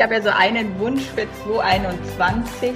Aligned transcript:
ich 0.00 0.04
habe 0.04 0.14
ja 0.14 0.22
so 0.22 0.30
einen 0.30 0.78
Wunsch 0.78 1.02
für 1.02 1.26
2021. 1.44 2.72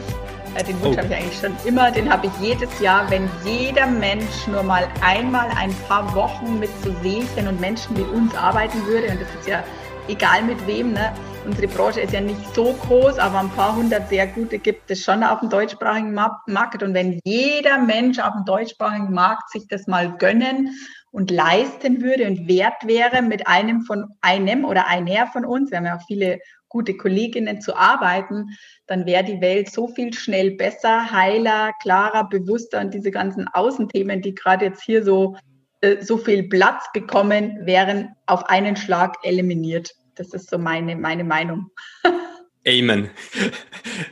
Äh, 0.57 0.63
den 0.63 0.79
Wunsch 0.83 0.95
oh. 0.95 0.99
habe 0.99 1.07
ich 1.07 1.15
eigentlich 1.15 1.41
schon 1.41 1.57
immer, 1.65 1.91
den 1.91 2.13
habe 2.13 2.27
ich 2.27 2.33
jedes 2.39 2.79
Jahr, 2.81 3.11
wenn 3.11 3.31
jeder 3.47 3.87
Mensch 3.87 4.47
nur 4.47 4.63
mal 4.63 4.87
einmal 5.03 5.49
ein 5.57 5.75
paar 5.89 6.15
Wochen 6.15 6.59
mit 6.59 6.69
so 6.83 6.95
Seelchen 7.03 7.49
und 7.49 7.59
Menschen 7.63 7.97
wie 7.97 8.03
uns 8.03 8.35
arbeiten 8.35 8.87
würde, 8.87 9.09
und 9.09 9.23
das 9.23 9.29
ist 9.41 9.49
ja 9.49 9.65
egal 10.07 10.43
mit 10.43 10.67
wem, 10.67 10.93
ne? 10.93 11.15
unsere 11.47 11.67
Branche 11.69 12.03
ist 12.03 12.13
ja 12.13 12.21
nicht 12.21 12.55
so 12.55 12.75
groß, 12.75 13.19
aber 13.19 13.41
ein 13.41 13.51
paar 13.51 13.75
hundert 13.75 14.11
sehr 14.11 14.27
gute 14.27 14.59
gibt 14.59 14.91
es 14.91 15.03
schon 15.03 15.23
auf 15.23 15.41
dem 15.41 15.49
deutschsprachigen 15.49 16.13
Markt. 16.13 16.83
Und 16.83 16.93
wenn 16.93 17.21
jeder 17.25 17.79
Mensch 17.79 18.19
auf 18.19 18.35
dem 18.35 18.45
deutschsprachigen 18.45 19.15
Markt 19.15 19.49
sich 19.49 19.67
das 19.69 19.87
mal 19.87 20.15
gönnen 20.19 20.77
und 21.11 21.31
leisten 21.31 22.03
würde 22.03 22.27
und 22.27 22.49
wert 22.49 22.87
wäre, 22.87 23.23
mit 23.23 23.47
einem 23.47 23.81
von 23.81 24.09
einem 24.21 24.67
oder 24.67 24.89
einer 24.89 25.27
von 25.29 25.47
uns, 25.47 25.71
wir 25.71 25.79
haben 25.79 25.87
ja 25.87 25.97
auch 25.97 26.07
viele 26.07 26.39
gute 26.75 26.97
Kolleginnen 26.97 27.61
zu 27.61 27.77
arbeiten, 27.77 28.49
dann 28.89 29.07
wäre 29.07 29.23
die 29.23 29.41
Welt 29.41 29.71
so 29.71 29.87
viel 29.87 30.13
schnell 30.13 30.51
besser, 30.57 31.09
heiler, 31.13 31.71
klarer, 31.81 32.29
bewusster 32.29 32.81
und 32.81 32.93
diese 32.93 33.13
ganzen 33.13 33.47
Außenthemen, 33.47 34.21
die 34.23 34.35
gerade 34.35 34.65
jetzt 34.65 34.83
hier 34.83 35.05
so, 35.05 35.37
äh, 35.83 36.03
so 36.03 36.19
viel 36.19 36.49
Platz 36.49 36.83
bekommen, 36.93 37.65
wären 37.65 38.17
auf 38.27 38.45
einen 38.51 38.75
Schlag 38.75 39.15
eliminiert. 39.23 39.95
Das 40.17 40.35
ist 40.35 40.51
so 40.51 40.59
meine, 40.59 40.97
meine 40.97 41.23
Meinung. 41.23 41.71
Amen. 42.67 43.11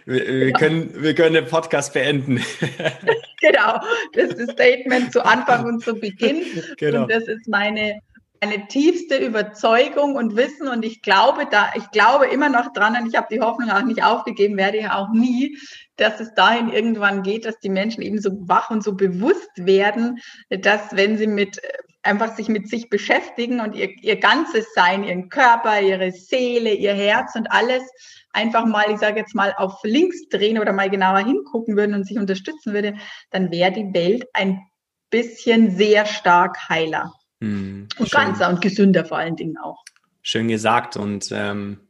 Wir, 0.04 0.26
wir 0.26 0.48
ja. 0.50 0.58
können, 0.58 1.02
wir 1.02 1.14
können 1.16 1.34
den 1.34 1.46
Podcast 1.46 1.94
beenden. 1.94 2.36
genau, 3.40 3.80
das 4.12 4.30
ist 4.30 4.38
das 4.38 4.50
Statement 4.50 5.12
zu 5.12 5.24
Anfang 5.24 5.64
und 5.64 5.82
zu 5.82 5.94
Beginn. 5.96 6.42
Genau. 6.76 7.02
Und 7.02 7.10
das 7.10 7.24
ist 7.24 7.48
meine, 7.48 7.98
meine 8.42 8.66
tiefste 8.66 9.16
Überzeugung 9.18 10.16
und 10.16 10.34
Wissen. 10.36 10.66
Und 10.66 10.84
ich 10.84 11.00
glaube 11.00 11.46
da, 11.48 11.70
ich 11.76 11.88
glaube 11.92 12.26
immer 12.26 12.48
noch 12.48 12.72
dran 12.72 12.96
und 13.00 13.08
ich 13.08 13.16
habe 13.16 13.28
die 13.30 13.40
Hoffnung 13.40 13.70
auch 13.70 13.84
nicht 13.84 14.02
aufgegeben, 14.02 14.56
werde 14.56 14.78
ich 14.78 14.88
auch 14.90 15.10
nie, 15.12 15.56
dass 15.96 16.18
es 16.18 16.34
dahin 16.34 16.68
irgendwann 16.68 17.22
geht, 17.22 17.44
dass 17.44 17.60
die 17.60 17.68
Menschen 17.68 18.02
eben 18.02 18.20
so 18.20 18.30
wach 18.48 18.70
und 18.70 18.82
so 18.82 18.94
bewusst 18.94 19.50
werden, 19.54 20.18
dass 20.50 20.96
wenn 20.96 21.16
sie 21.16 21.28
mit 21.28 21.60
einfach 22.02 22.34
sich 22.34 22.48
mit 22.48 22.68
sich 22.68 22.90
beschäftigen 22.90 23.60
und 23.60 23.76
ihr, 23.76 23.90
ihr 24.02 24.16
ganzes 24.16 24.66
Sein, 24.74 25.04
ihren 25.04 25.28
Körper, 25.28 25.80
ihre 25.80 26.10
Seele, 26.10 26.74
ihr 26.74 26.94
Herz 26.94 27.36
und 27.36 27.46
alles 27.52 27.84
einfach 28.32 28.66
mal, 28.66 28.90
ich 28.90 28.98
sage 28.98 29.20
jetzt 29.20 29.36
mal, 29.36 29.54
auf 29.56 29.78
links 29.84 30.28
drehen 30.30 30.58
oder 30.58 30.72
mal 30.72 30.90
genauer 30.90 31.20
hingucken 31.20 31.76
würden 31.76 31.94
und 31.94 32.08
sich 32.08 32.18
unterstützen 32.18 32.72
würde, 32.72 32.94
dann 33.30 33.52
wäre 33.52 33.70
die 33.70 33.94
Welt 33.94 34.24
ein 34.32 34.58
bisschen 35.10 35.70
sehr 35.76 36.06
stark 36.06 36.68
heiler 36.68 37.12
hm, 37.42 37.88
und 37.98 38.10
ganzer 38.10 38.48
und 38.48 38.60
gesünder 38.60 39.04
vor 39.04 39.18
allen 39.18 39.36
Dingen 39.36 39.58
auch. 39.58 39.84
Schön 40.22 40.48
gesagt 40.48 40.96
und 40.96 41.30
ähm, 41.32 41.80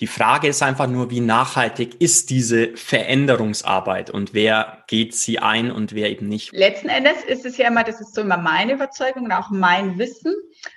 die 0.00 0.06
Frage 0.06 0.48
ist 0.48 0.62
einfach 0.62 0.88
nur, 0.88 1.10
wie 1.10 1.20
nachhaltig 1.20 2.00
ist 2.00 2.30
diese 2.30 2.76
Veränderungsarbeit 2.76 4.10
und 4.10 4.34
wer 4.34 4.84
geht 4.88 5.14
sie 5.14 5.38
ein 5.38 5.70
und 5.70 5.94
wer 5.94 6.10
eben 6.10 6.28
nicht. 6.28 6.52
Letzten 6.52 6.88
Endes 6.88 7.22
ist 7.26 7.46
es 7.46 7.56
ja 7.56 7.68
immer, 7.68 7.84
das 7.84 8.00
ist 8.00 8.14
so 8.14 8.22
immer 8.22 8.36
meine 8.36 8.72
Überzeugung 8.72 9.24
und 9.24 9.32
auch 9.32 9.50
mein 9.50 9.98
Wissen. 9.98 10.34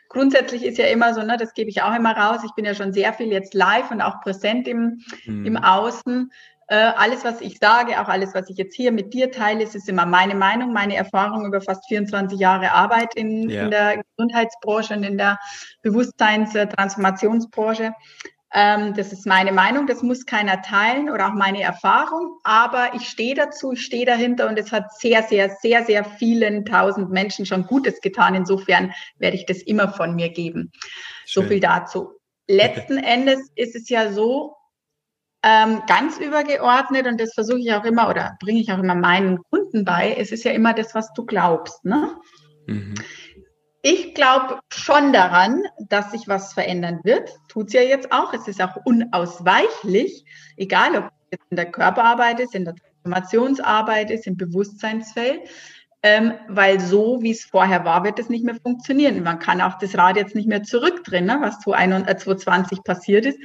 Grundsätzlich 0.10 0.64
ist 0.64 0.78
ja 0.78 0.86
immer 0.86 1.14
so, 1.14 1.22
ne, 1.24 1.38
das 1.38 1.54
gebe 1.54 1.70
ich 1.70 1.82
auch 1.82 1.96
immer 1.96 2.16
raus. 2.16 2.42
Ich 2.46 2.52
bin 2.52 2.66
ja 2.66 2.76
schon 2.76 2.94
sehr 2.94 3.14
viel 3.14 3.28
jetzt 3.28 3.54
live 3.54 3.90
und 3.90 4.02
auch 4.02 4.22
präsent 4.22 4.68
im, 4.68 5.02
hm. 5.24 5.46
im 5.46 5.58
Außen. 5.58 6.32
Äh, 6.68 6.76
alles, 6.76 7.24
was 7.24 7.42
ich 7.42 7.60
sage, 7.60 8.02
auch 8.02 8.08
alles, 8.08 8.34
was 8.34 8.50
ich 8.50 8.58
jetzt 8.58 8.76
hier 8.76 8.92
mit 8.92 9.14
dir 9.14 9.32
teile, 9.32 9.64
es 9.64 9.76
ist 9.76 9.88
immer 9.88 10.08
meine 10.08 10.34
Meinung, 10.34 10.74
meine 10.74 10.96
Erfahrung 10.96 11.46
über 11.46 11.62
fast 11.62 11.88
24 11.88 12.40
Jahre 12.40 12.72
Arbeit 12.72 13.14
in, 13.16 13.48
ja. 13.50 13.66
in 13.66 13.72
der 13.72 14.04
Gesundheitsbranche 14.04 14.96
und 14.96 15.04
in 15.04 15.20
der 15.20 15.38
Bewusstseins-Transformationsbranche. 15.84 17.94
Ähm, 18.52 18.94
das 18.96 19.12
ist 19.12 19.28
meine 19.28 19.52
Meinung, 19.52 19.86
das 19.86 20.02
muss 20.02 20.26
keiner 20.26 20.62
teilen 20.62 21.10
oder 21.10 21.28
auch 21.28 21.34
meine 21.34 21.62
Erfahrung, 21.62 22.40
aber 22.44 22.94
ich 22.96 23.10
stehe 23.10 23.36
dazu, 23.36 23.74
ich 23.74 23.84
stehe 23.84 24.06
dahinter 24.06 24.48
und 24.48 24.58
es 24.58 24.72
hat 24.72 24.98
sehr, 24.98 25.24
sehr, 25.24 25.50
sehr, 25.62 25.84
sehr 25.84 26.06
vielen 26.06 26.64
tausend 26.66 27.12
Menschen 27.12 27.46
schon 27.46 27.68
Gutes 27.68 28.00
getan. 28.02 28.34
Insofern 28.34 28.94
werde 29.18 29.36
ich 29.36 29.46
das 29.46 29.62
immer 29.62 29.90
von 29.90 30.16
mir 30.16 30.30
geben. 30.30 30.72
Schön. 31.26 31.44
So 31.44 31.50
viel 31.50 31.60
dazu. 31.60 32.14
Letzten 32.48 32.98
Endes 32.98 33.52
ist 33.56 33.76
es 33.76 33.90
ja 33.90 34.12
so, 34.12 34.56
ähm, 35.48 35.84
ganz 35.86 36.18
übergeordnet 36.18 37.06
und 37.06 37.22
das 37.22 37.36
versuche 37.36 37.60
ich 37.60 37.72
auch 37.72 37.86
immer 37.86 38.10
oder 38.10 38.36
bringe 38.40 38.60
ich 38.60 38.72
auch 38.72 38.80
immer 38.80 38.96
meinen 38.96 39.38
Kunden 39.52 39.86
bei. 39.86 40.16
Es 40.18 40.32
ist 40.32 40.44
ja 40.44 40.52
immer 40.52 40.74
das, 40.74 40.96
was 40.96 41.14
du 41.14 41.24
glaubst. 41.24 41.86
Ne? 41.86 42.16
Mhm. 42.66 42.96
Ich 43.84 44.16
glaube 44.16 44.58
schon 44.74 45.14
daran, 45.14 45.62
dass 45.88 46.12
sich 46.12 46.28
was 46.28 46.54
verändern 46.54 47.00
wird. 47.04 47.30
Tut 47.48 47.68
es 47.68 47.74
ja 47.74 47.82
jetzt 47.82 48.12
auch. 48.12 48.34
Es 48.34 48.48
ist 48.48 48.60
auch 48.60 48.76
unausweichlich, 48.86 50.26
egal 50.58 50.96
ob 50.96 51.10
es 51.30 51.38
in 51.52 51.58
der 51.58 51.72
Körperarbeit 51.72 52.40
ist, 52.40 52.56
in 52.56 52.66
der 52.66 52.74
Transformationsarbeit 52.74 54.10
ist, 54.10 54.26
im 54.26 54.38
Bewusstseinsfeld. 54.38 55.42
Ähm, 56.02 56.34
weil 56.48 56.80
so, 56.80 57.22
wie 57.22 57.32
es 57.32 57.46
vorher 57.46 57.86
war, 57.86 58.04
wird 58.04 58.18
es 58.18 58.30
nicht 58.30 58.44
mehr 58.44 58.56
funktionieren. 58.56 59.22
Man 59.22 59.38
kann 59.38 59.62
auch 59.62 59.78
das 59.78 59.96
Rad 59.96 60.18
jetzt 60.18 60.34
nicht 60.34 60.48
mehr 60.48 60.64
zurückdrehen, 60.64 61.26
ne, 61.26 61.38
was 61.42 61.60
2020 61.60 62.84
passiert 62.84 63.28
ist 63.28 63.40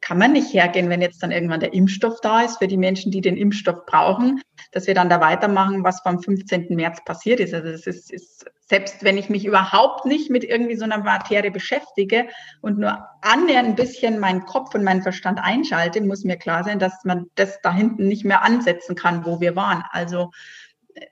kann 0.00 0.18
man 0.18 0.32
nicht 0.32 0.52
hergehen, 0.52 0.88
wenn 0.88 1.02
jetzt 1.02 1.22
dann 1.22 1.30
irgendwann 1.30 1.60
der 1.60 1.74
Impfstoff 1.74 2.20
da 2.20 2.42
ist 2.42 2.58
für 2.58 2.68
die 2.68 2.76
Menschen, 2.76 3.12
die 3.12 3.20
den 3.20 3.36
Impfstoff 3.36 3.84
brauchen, 3.86 4.40
dass 4.72 4.86
wir 4.86 4.94
dann 4.94 5.10
da 5.10 5.20
weitermachen, 5.20 5.84
was 5.84 6.00
vom 6.00 6.22
15. 6.22 6.68
März 6.70 7.04
passiert 7.04 7.40
ist. 7.40 7.52
Also 7.52 7.70
das 7.70 7.86
ist, 7.86 8.10
ist 8.12 8.46
selbst 8.66 9.04
wenn 9.04 9.18
ich 9.18 9.28
mich 9.28 9.44
überhaupt 9.44 10.06
nicht 10.06 10.30
mit 10.30 10.44
irgendwie 10.44 10.76
so 10.76 10.84
einer 10.84 10.98
Materie 10.98 11.50
beschäftige 11.50 12.28
und 12.60 12.78
nur 12.78 13.06
annähernd 13.20 13.68
ein 13.68 13.76
bisschen 13.76 14.18
meinen 14.18 14.46
Kopf 14.46 14.74
und 14.74 14.84
meinen 14.84 15.02
Verstand 15.02 15.38
einschalte, 15.42 16.00
muss 16.00 16.24
mir 16.24 16.36
klar 16.36 16.64
sein, 16.64 16.78
dass 16.78 17.04
man 17.04 17.26
das 17.34 17.60
da 17.62 17.72
hinten 17.72 18.08
nicht 18.08 18.24
mehr 18.24 18.42
ansetzen 18.42 18.94
kann, 18.94 19.26
wo 19.26 19.40
wir 19.40 19.56
waren. 19.56 19.84
Also 19.90 20.30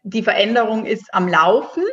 die 0.02 0.22
Veränderung 0.22 0.86
ist 0.86 1.12
am 1.12 1.28
Laufen 1.28 1.84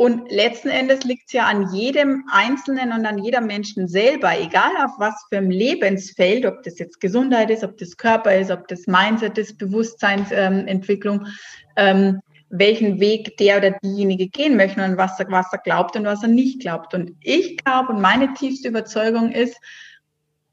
und 0.00 0.32
letzten 0.32 0.70
Endes 0.70 1.04
liegt 1.04 1.26
es 1.26 1.34
ja 1.34 1.44
an 1.44 1.74
jedem 1.74 2.24
Einzelnen 2.32 2.90
und 2.92 3.04
an 3.04 3.18
jeder 3.18 3.42
Menschen 3.42 3.86
selber, 3.86 4.32
egal 4.40 4.70
auf 4.82 4.92
was 4.96 5.26
für 5.28 5.36
ein 5.36 5.50
Lebensfeld, 5.50 6.46
ob 6.46 6.62
das 6.62 6.78
jetzt 6.78 7.02
Gesundheit 7.02 7.50
ist, 7.50 7.62
ob 7.62 7.76
das 7.76 7.98
Körper 7.98 8.34
ist, 8.34 8.50
ob 8.50 8.66
das 8.68 8.86
Mindset 8.86 9.36
ist, 9.36 9.58
Bewusstseinsentwicklung, 9.58 11.26
ähm, 11.76 12.22
welchen 12.48 12.98
Weg 12.98 13.36
der 13.36 13.58
oder 13.58 13.72
diejenige 13.72 14.28
gehen 14.28 14.56
möchte 14.56 14.82
und 14.82 14.96
was 14.96 15.20
er, 15.20 15.30
was 15.30 15.52
er 15.52 15.58
glaubt 15.58 15.94
und 15.96 16.06
was 16.06 16.22
er 16.22 16.30
nicht 16.30 16.62
glaubt. 16.62 16.94
Und 16.94 17.12
ich 17.20 17.58
glaube 17.58 17.92
und 17.92 18.00
meine 18.00 18.32
tiefste 18.32 18.68
Überzeugung 18.68 19.32
ist, 19.32 19.60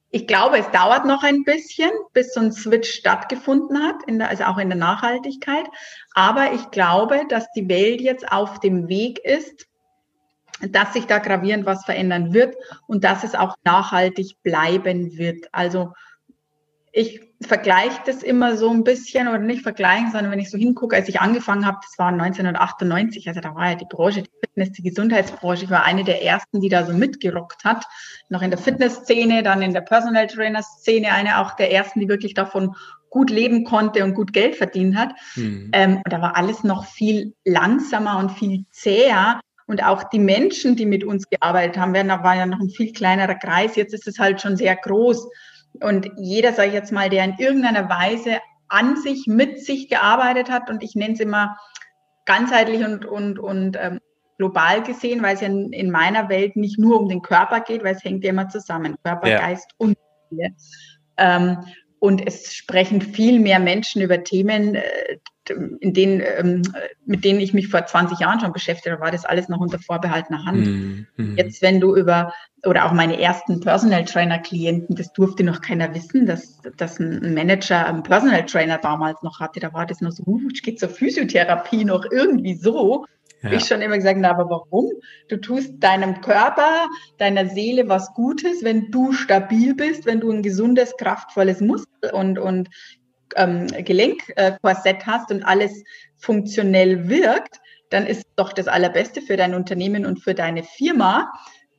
ich 0.09 0.25
glaube, 0.25 0.57
es 0.57 0.69
dauert 0.71 1.05
noch 1.05 1.23
ein 1.23 1.43
bisschen, 1.43 1.91
bis 2.13 2.33
so 2.33 2.39
ein 2.39 2.53
Switch 2.53 2.89
stattgefunden 2.89 3.83
hat, 3.83 3.95
der, 4.07 4.29
also 4.29 4.45
auch 4.45 4.57
in 4.57 4.69
der 4.69 4.77
Nachhaltigkeit. 4.77 5.65
Aber 6.13 6.53
ich 6.53 6.71
glaube, 6.71 7.23
dass 7.27 7.51
die 7.51 7.67
Welt 7.67 7.99
jetzt 8.01 8.31
auf 8.31 8.59
dem 8.59 8.87
Weg 8.87 9.19
ist, 9.19 9.67
dass 10.61 10.93
sich 10.93 11.05
da 11.05 11.19
gravierend 11.19 11.65
was 11.65 11.85
verändern 11.85 12.33
wird 12.33 12.55
und 12.87 13.03
dass 13.03 13.23
es 13.23 13.35
auch 13.35 13.55
nachhaltig 13.63 14.37
bleiben 14.43 15.17
wird. 15.17 15.47
Also 15.51 15.93
ich 16.97 17.21
vergleiche 17.41 17.99
das 18.07 18.23
immer 18.23 18.57
so 18.57 18.71
ein 18.71 18.83
bisschen 18.83 19.27
oder 19.27 19.37
nicht 19.37 19.61
vergleichen, 19.61 20.11
sondern 20.11 20.31
wenn 20.31 20.39
ich 20.39 20.49
so 20.49 20.57
hingucke, 20.57 20.95
als 20.95 21.07
ich 21.07 21.21
angefangen 21.21 21.67
habe, 21.67 21.77
das 21.83 21.99
war 21.99 22.07
1998, 22.07 23.27
also 23.27 23.39
da 23.39 23.53
war 23.53 23.69
ja 23.69 23.75
die 23.75 23.85
Branche, 23.85 24.23
die 24.23 24.31
Fitness, 24.39 24.71
die 24.71 24.81
Gesundheitsbranche, 24.81 25.65
ich 25.65 25.69
war 25.69 25.83
eine 25.83 26.03
der 26.03 26.23
ersten, 26.23 26.59
die 26.59 26.69
da 26.69 26.87
so 26.87 26.93
mitgerockt 26.93 27.63
hat, 27.63 27.85
noch 28.29 28.41
in 28.41 28.49
der 28.49 28.57
Fitnessszene, 28.57 29.43
dann 29.43 29.61
in 29.61 29.75
der 29.75 29.81
Personal 29.81 30.25
Trainer 30.25 30.63
Szene, 30.63 31.11
eine 31.11 31.37
auch 31.37 31.55
der 31.55 31.71
ersten, 31.71 31.99
die 31.99 32.09
wirklich 32.09 32.33
davon 32.33 32.75
gut 33.11 33.29
leben 33.29 33.63
konnte 33.63 34.03
und 34.03 34.15
gut 34.15 34.33
Geld 34.33 34.55
verdient 34.55 34.97
hat. 34.97 35.13
Mhm. 35.35 35.69
Ähm, 35.73 35.97
und 35.97 36.11
da 36.11 36.19
war 36.19 36.35
alles 36.35 36.63
noch 36.63 36.85
viel 36.85 37.35
langsamer 37.45 38.17
und 38.17 38.31
viel 38.31 38.65
zäher. 38.71 39.39
Und 39.67 39.83
auch 39.83 40.05
die 40.05 40.19
Menschen, 40.19 40.75
die 40.75 40.87
mit 40.87 41.03
uns 41.03 41.29
gearbeitet 41.29 41.77
haben, 41.77 41.93
da 41.93 42.23
war 42.23 42.35
ja 42.35 42.47
noch 42.47 42.59
ein 42.59 42.69
viel 42.69 42.91
kleinerer 42.91 43.35
Kreis. 43.35 43.75
Jetzt 43.75 43.93
ist 43.93 44.07
es 44.07 44.17
halt 44.17 44.41
schon 44.41 44.57
sehr 44.57 44.75
groß. 44.75 45.27
Und 45.81 46.11
jeder, 46.17 46.53
sage 46.53 46.69
ich 46.69 46.73
jetzt 46.73 46.91
mal, 46.91 47.09
der 47.09 47.23
in 47.23 47.35
irgendeiner 47.37 47.89
Weise 47.89 48.39
an 48.67 48.97
sich, 48.97 49.27
mit 49.27 49.63
sich 49.63 49.89
gearbeitet 49.89 50.49
hat, 50.49 50.69
und 50.69 50.83
ich 50.83 50.95
nenne 50.95 51.13
es 51.13 51.19
immer 51.19 51.57
ganzheitlich 52.25 52.83
und, 52.83 53.05
und, 53.05 53.39
und 53.39 53.77
ähm, 53.79 53.99
global 54.37 54.83
gesehen, 54.83 55.23
weil 55.23 55.35
es 55.35 55.41
ja 55.41 55.47
in, 55.47 55.71
in, 55.71 55.89
meiner 55.89 56.29
Welt 56.29 56.55
nicht 56.55 56.77
nur 56.77 56.99
um 56.99 57.09
den 57.09 57.21
Körper 57.21 57.61
geht, 57.61 57.83
weil 57.83 57.95
es 57.95 58.03
hängt 58.03 58.23
ja 58.23 58.29
immer 58.29 58.49
zusammen, 58.49 58.97
Körper, 59.03 59.27
ja. 59.27 59.39
Geist 59.39 59.71
und 59.77 59.97
Seele. 60.29 60.49
Ähm, 61.17 61.57
und 61.99 62.25
es 62.25 62.53
sprechen 62.53 63.01
viel 63.01 63.39
mehr 63.39 63.59
Menschen 63.59 64.01
über 64.01 64.23
Themen, 64.23 64.75
äh, 64.75 65.17
in 65.79 65.93
denen, 65.93 66.21
ähm, 66.37 66.61
mit 67.05 67.23
denen 67.23 67.39
ich 67.39 67.53
mich 67.53 67.69
vor 67.69 67.85
20 67.85 68.19
Jahren 68.19 68.39
schon 68.39 68.51
beschäftigt 68.53 68.91
habe, 68.91 69.01
war 69.01 69.11
das 69.11 69.25
alles 69.25 69.47
noch 69.47 69.59
unter 69.59 69.79
vorbehaltener 69.79 70.43
Hand. 70.45 71.07
Mhm. 71.15 71.37
Jetzt, 71.37 71.61
wenn 71.61 71.79
du 71.79 71.95
über, 71.95 72.33
oder 72.65 72.85
auch 72.85 72.91
meine 72.91 73.19
ersten 73.19 73.59
Personal 73.61 74.05
Trainer 74.05 74.39
Klienten, 74.39 74.95
das 74.95 75.13
durfte 75.13 75.43
noch 75.43 75.61
keiner 75.61 75.93
wissen, 75.93 76.25
dass, 76.25 76.59
dass 76.75 76.99
ein 76.99 77.33
Manager 77.33 77.85
einen 77.85 78.03
Personal 78.03 78.45
Trainer 78.45 78.77
damals 78.77 79.21
noch 79.23 79.39
hatte. 79.39 79.59
Da 79.59 79.73
war 79.73 79.85
das 79.85 80.01
noch 80.01 80.11
so, 80.11 80.23
uh, 80.25 80.47
geht 80.63 80.79
zur 80.79 80.89
Physiotherapie 80.89 81.85
noch 81.85 82.05
irgendwie 82.11 82.55
so. 82.55 83.05
Ja. 83.41 83.51
ich 83.51 83.65
schon 83.65 83.81
immer 83.81 83.95
gesagt, 83.95 84.19
na, 84.19 84.31
aber 84.31 84.49
warum? 84.49 84.91
Du 85.29 85.37
tust 85.37 85.73
deinem 85.79 86.21
Körper, 86.21 86.87
deiner 87.17 87.47
Seele 87.47 87.87
was 87.87 88.13
Gutes, 88.13 88.63
wenn 88.63 88.91
du 88.91 89.13
stabil 89.13 89.75
bist, 89.75 90.05
wenn 90.05 90.19
du 90.19 90.31
ein 90.31 90.41
gesundes, 90.41 90.95
kraftvolles 90.97 91.61
Muskel 91.61 92.11
und, 92.11 92.39
und 92.39 92.69
ähm, 93.35 93.67
Gelenkkorsett 93.67 95.05
hast 95.05 95.31
und 95.31 95.43
alles 95.43 95.83
funktionell 96.17 97.09
wirkt, 97.09 97.59
dann 97.89 98.05
ist 98.05 98.25
doch 98.35 98.53
das 98.53 98.67
Allerbeste 98.67 99.21
für 99.21 99.37
dein 99.37 99.53
Unternehmen 99.53 100.05
und 100.05 100.19
für 100.19 100.33
deine 100.33 100.63
Firma. 100.63 101.31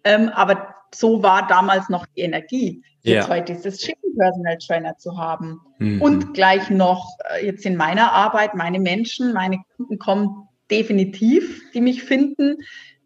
Ähm, 0.05 0.31
aber 0.31 0.75
so 0.95 1.23
war 1.23 1.47
damals 1.47 1.89
noch 1.89 2.07
die 2.17 2.23
Energie. 2.23 2.83
Jetzt 3.03 3.29
ja. 3.29 3.35
heute 3.35 3.53
ist 3.53 3.67
es 3.67 3.81
schick, 3.81 3.99
Personal 4.19 4.59
Trainer 4.59 4.97
zu 4.97 5.17
haben. 5.17 5.61
Mhm. 5.79 6.03
Und 6.03 6.35
gleich 6.35 6.71
noch 6.71 7.17
äh, 7.31 7.47
jetzt 7.47 7.65
in 7.65 7.77
meiner 7.77 8.13
Arbeit, 8.13 8.55
meine 8.55 8.81
Menschen, 8.81 9.33
meine 9.33 9.63
Kunden 9.77 9.99
kommen 9.99 10.48
definitiv, 10.71 11.63
die 11.73 11.81
mich 11.81 12.03
finden, 12.03 12.59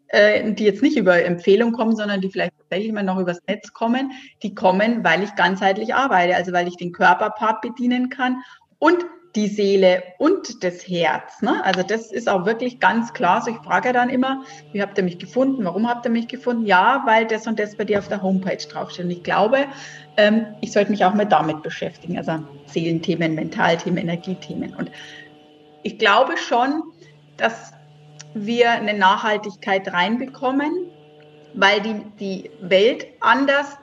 äh, 0.07 0.51
die 0.53 0.65
jetzt 0.65 0.83
nicht 0.83 0.97
über 0.97 1.23
Empfehlung 1.23 1.71
kommen, 1.71 1.95
sondern 1.95 2.21
die 2.21 2.29
vielleicht 2.29 2.53
tatsächlich 2.57 2.91
mal 2.93 3.03
noch 3.03 3.19
übers 3.19 3.39
Netz 3.47 3.73
kommen, 3.73 4.11
die 4.43 4.53
kommen, 4.53 5.03
weil 5.03 5.23
ich 5.23 5.35
ganzheitlich 5.35 5.95
arbeite, 5.95 6.35
also 6.35 6.51
weil 6.53 6.67
ich 6.67 6.77
den 6.77 6.91
Körperpart 6.91 7.61
bedienen 7.61 8.09
kann 8.09 8.43
und 8.79 9.05
die 9.35 9.47
Seele 9.47 10.03
und 10.19 10.63
das 10.63 10.87
Herz. 10.87 11.41
Ne? 11.41 11.63
Also 11.65 11.81
das 11.81 12.11
ist 12.11 12.29
auch 12.29 12.45
wirklich 12.45 12.79
ganz 12.79 13.13
klar. 13.13 13.41
So 13.41 13.49
ich 13.49 13.57
frage 13.57 13.91
dann 13.91 14.09
immer, 14.09 14.43
wie 14.71 14.81
habt 14.81 14.97
ihr 14.97 15.03
mich 15.03 15.17
gefunden? 15.17 15.65
Warum 15.65 15.89
habt 15.89 16.05
ihr 16.05 16.11
mich 16.11 16.27
gefunden? 16.27 16.65
Ja, 16.65 17.01
weil 17.05 17.25
das 17.25 17.47
und 17.47 17.59
das 17.59 17.75
bei 17.75 17.85
dir 17.85 17.99
auf 17.99 18.07
der 18.07 18.21
Homepage 18.21 18.57
draufsteht. 18.57 19.05
Und 19.05 19.11
ich 19.11 19.23
glaube, 19.23 19.65
ähm, 20.17 20.45
ich 20.61 20.71
sollte 20.71 20.91
mich 20.91 21.03
auch 21.03 21.15
mal 21.15 21.25
damit 21.25 21.63
beschäftigen. 21.63 22.17
Also 22.17 22.43
Seelenthemen, 22.67 23.33
Mentalthemen, 23.33 23.97
Energiethemen. 23.97 24.75
Und 24.75 24.91
ich 25.81 25.97
glaube 25.97 26.37
schon, 26.37 26.83
dass 27.37 27.71
wir 28.33 28.71
eine 28.71 28.93
Nachhaltigkeit 28.93 29.91
reinbekommen, 29.91 30.87
weil 31.53 31.81
die, 31.81 32.01
die 32.19 32.51
Welt 32.61 33.05
anders 33.19 33.77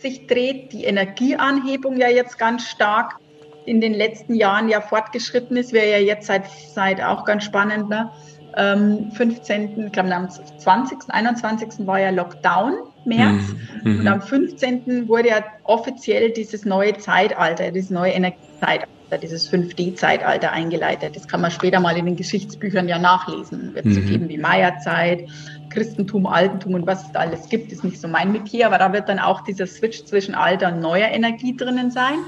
sich 0.00 0.26
dreht, 0.26 0.72
die 0.72 0.84
Energieanhebung 0.84 1.96
ja 1.96 2.08
jetzt 2.08 2.38
ganz 2.38 2.68
stark 2.68 3.16
in 3.64 3.80
den 3.80 3.94
letzten 3.94 4.34
Jahren 4.34 4.68
ja 4.68 4.80
fortgeschritten 4.80 5.56
ist, 5.56 5.72
wäre 5.72 5.90
ja 5.90 5.98
jetzt 5.98 6.26
seit, 6.26 6.44
seit 6.50 7.00
auch 7.02 7.24
ganz 7.24 7.44
spannend, 7.44 7.88
ne? 7.88 8.10
Ähm, 8.54 9.10
15., 9.12 9.86
ich 9.86 9.92
glaube 9.92 10.14
am 10.14 10.28
20., 10.28 10.98
21. 11.08 11.86
war 11.86 12.00
ja 12.00 12.10
Lockdown, 12.10 12.74
März. 13.06 13.42
Mhm. 13.82 14.00
Und 14.00 14.08
am 14.08 14.20
15. 14.20 15.08
wurde 15.08 15.28
ja 15.28 15.44
offiziell 15.64 16.30
dieses 16.30 16.66
neue 16.66 16.98
Zeitalter, 16.98 17.70
dieses 17.70 17.90
neue 17.90 18.12
Energiezeitalter, 18.12 18.88
dieses 19.18 19.52
5D-Zeitalter 19.52 20.52
eingeleitet. 20.52 21.16
Das 21.16 21.28
kann 21.28 21.40
man 21.40 21.50
später 21.50 21.80
mal 21.80 21.96
in 21.96 22.06
den 22.06 22.16
Geschichtsbüchern 22.16 22.88
ja 22.88 22.98
nachlesen. 22.98 23.74
Wird 23.74 23.86
es 23.86 23.96
mhm. 23.96 24.06
geben 24.06 24.28
wie 24.28 24.38
Maya-Zeit, 24.38 25.28
Christentum, 25.70 26.26
Altentum 26.26 26.74
und 26.74 26.86
was 26.86 27.04
es 27.04 27.12
da 27.12 27.20
alles 27.20 27.48
gibt, 27.48 27.72
ist 27.72 27.84
nicht 27.84 28.00
so 28.00 28.08
mein 28.08 28.32
Metier, 28.32 28.66
aber 28.66 28.78
da 28.78 28.92
wird 28.92 29.08
dann 29.08 29.18
auch 29.18 29.42
dieser 29.42 29.66
Switch 29.66 30.04
zwischen 30.04 30.34
alter 30.34 30.72
und 30.72 30.80
neuer 30.80 31.08
Energie 31.08 31.56
drinnen 31.56 31.90
sein. 31.90 32.18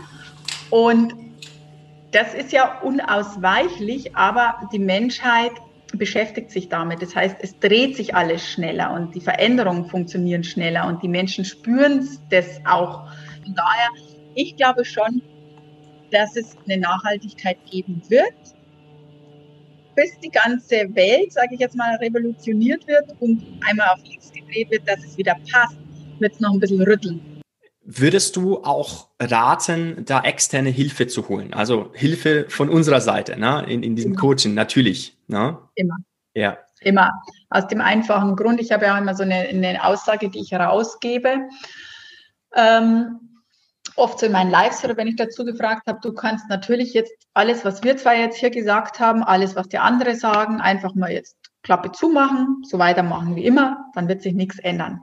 Und 0.70 1.14
das 2.12 2.32
ist 2.32 2.52
ja 2.52 2.80
unausweichlich, 2.80 4.16
aber 4.16 4.68
die 4.72 4.78
Menschheit 4.78 5.52
beschäftigt 5.92 6.50
sich 6.50 6.68
damit. 6.68 7.02
Das 7.02 7.14
heißt, 7.14 7.36
es 7.40 7.58
dreht 7.58 7.96
sich 7.96 8.14
alles 8.14 8.48
schneller 8.48 8.92
und 8.92 9.14
die 9.14 9.20
Veränderungen 9.20 9.86
funktionieren 9.86 10.44
schneller 10.44 10.86
und 10.86 11.02
die 11.02 11.08
Menschen 11.08 11.44
spüren 11.44 12.08
das 12.30 12.60
auch. 12.64 13.06
Von 13.44 13.54
daher, 13.54 13.88
ich 14.34 14.56
glaube 14.56 14.84
schon, 14.84 15.22
dass 16.14 16.36
es 16.36 16.56
eine 16.64 16.78
Nachhaltigkeit 16.78 17.58
geben 17.70 18.00
wird, 18.08 18.34
bis 19.96 20.18
die 20.20 20.30
ganze 20.30 20.76
Welt, 20.94 21.32
sage 21.32 21.54
ich 21.54 21.60
jetzt 21.60 21.76
mal, 21.76 21.96
revolutioniert 21.96 22.86
wird 22.86 23.14
und 23.20 23.42
einmal 23.68 23.88
auf 23.88 24.00
links 24.04 24.32
gedreht 24.32 24.70
wird, 24.70 24.88
dass 24.88 25.04
es 25.04 25.18
wieder 25.18 25.36
passt, 25.52 25.76
wird 26.20 26.32
es 26.32 26.40
noch 26.40 26.52
ein 26.52 26.60
bisschen 26.60 26.82
rütteln. 26.82 27.20
Würdest 27.86 28.36
du 28.36 28.64
auch 28.64 29.08
raten, 29.20 30.04
da 30.06 30.22
externe 30.22 30.70
Hilfe 30.70 31.06
zu 31.06 31.28
holen? 31.28 31.52
Also 31.52 31.92
Hilfe 31.92 32.46
von 32.48 32.70
unserer 32.70 33.00
Seite, 33.00 33.38
ne? 33.38 33.64
in, 33.68 33.82
in 33.82 33.94
diesem 33.94 34.12
immer. 34.12 34.20
Coaching, 34.20 34.54
natürlich. 34.54 35.18
Ne? 35.26 35.58
Immer. 35.74 35.96
Ja. 36.34 36.56
Immer. 36.80 37.12
Aus 37.50 37.66
dem 37.68 37.80
einfachen 37.80 38.36
Grund, 38.36 38.60
ich 38.60 38.72
habe 38.72 38.86
ja 38.86 38.96
immer 38.96 39.14
so 39.14 39.22
eine, 39.22 39.34
eine 39.34 39.84
Aussage, 39.84 40.30
die 40.30 40.40
ich 40.40 40.52
herausgebe. 40.52 41.48
Ähm, 42.56 43.33
oft 43.96 44.18
so 44.18 44.26
in 44.26 44.32
meinen 44.32 44.50
Lives 44.50 44.84
oder 44.84 44.96
wenn 44.96 45.06
ich 45.06 45.16
dazu 45.16 45.44
gefragt 45.44 45.86
habe, 45.86 46.00
du 46.02 46.12
kannst 46.12 46.48
natürlich 46.48 46.94
jetzt 46.94 47.12
alles, 47.34 47.64
was 47.64 47.82
wir 47.82 47.96
zwei 47.96 48.20
jetzt 48.20 48.38
hier 48.38 48.50
gesagt 48.50 49.00
haben, 49.00 49.22
alles, 49.22 49.56
was 49.56 49.68
die 49.68 49.78
andere 49.78 50.14
sagen, 50.14 50.60
einfach 50.60 50.94
mal 50.94 51.12
jetzt 51.12 51.36
Klappe 51.62 51.92
zumachen, 51.92 52.62
so 52.64 52.78
weitermachen 52.78 53.36
wie 53.36 53.44
immer, 53.44 53.86
dann 53.94 54.08
wird 54.08 54.22
sich 54.22 54.34
nichts 54.34 54.58
ändern. 54.58 55.00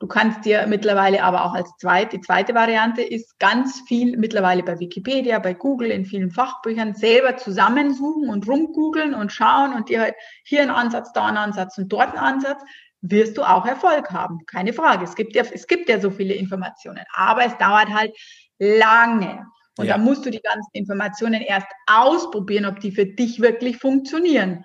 Du 0.00 0.06
kannst 0.06 0.44
dir 0.44 0.64
mittlerweile 0.68 1.24
aber 1.24 1.44
auch 1.44 1.54
als 1.54 1.72
zweite, 1.76 2.18
die 2.18 2.22
zweite 2.22 2.54
Variante 2.54 3.02
ist 3.02 3.36
ganz 3.40 3.82
viel 3.88 4.16
mittlerweile 4.16 4.62
bei 4.62 4.78
Wikipedia, 4.78 5.40
bei 5.40 5.54
Google, 5.54 5.90
in 5.90 6.04
vielen 6.04 6.30
Fachbüchern 6.30 6.94
selber 6.94 7.36
zusammensuchen 7.36 8.28
und 8.28 8.46
rumgoogeln 8.46 9.12
und 9.12 9.32
schauen 9.32 9.74
und 9.74 9.88
dir 9.88 10.00
halt 10.00 10.14
hier 10.44 10.62
einen 10.62 10.70
Ansatz, 10.70 11.12
da 11.12 11.26
einen 11.26 11.36
Ansatz 11.36 11.78
und 11.78 11.88
dort 11.88 12.10
einen 12.10 12.18
Ansatz, 12.18 12.62
wirst 13.00 13.36
du 13.38 13.42
auch 13.42 13.64
Erfolg 13.64 14.10
haben. 14.10 14.40
Keine 14.46 14.72
Frage. 14.72 15.04
Es 15.04 15.14
gibt 15.14 15.36
ja, 15.36 15.44
es 15.52 15.66
gibt 15.66 15.88
ja 15.88 16.00
so 16.00 16.10
viele 16.10 16.34
Informationen, 16.34 17.04
aber 17.14 17.44
es 17.44 17.56
dauert 17.58 17.88
halt 17.88 18.16
lange. 18.58 19.46
Und 19.76 19.86
ja. 19.86 19.96
da 19.96 20.02
musst 20.02 20.26
du 20.26 20.30
die 20.30 20.40
ganzen 20.40 20.70
Informationen 20.72 21.40
erst 21.40 21.68
ausprobieren, 21.86 22.66
ob 22.66 22.80
die 22.80 22.90
für 22.90 23.06
dich 23.06 23.40
wirklich 23.40 23.78
funktionieren. 23.78 24.64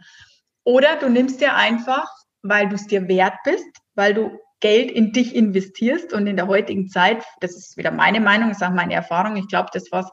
Oder 0.63 0.95
du 0.95 1.09
nimmst 1.09 1.41
dir 1.41 1.53
einfach, 1.55 2.07
weil 2.41 2.67
du 2.69 2.75
es 2.75 2.87
dir 2.87 3.07
wert 3.07 3.35
bist, 3.43 3.67
weil 3.95 4.13
du 4.13 4.39
Geld 4.59 4.91
in 4.91 5.11
dich 5.11 5.35
investierst 5.35 6.13
und 6.13 6.25
in 6.25 6.37
der 6.37 6.47
heutigen 6.47 6.87
Zeit, 6.87 7.23
das 7.41 7.55
ist 7.55 7.77
wieder 7.77 7.91
meine 7.91 8.21
Meinung, 8.21 8.49
ist 8.49 8.63
auch 8.63 8.71
meine 8.71 8.93
Erfahrung, 8.93 9.35
ich 9.35 9.47
glaube, 9.49 9.69
das 9.73 9.91
was 9.91 10.09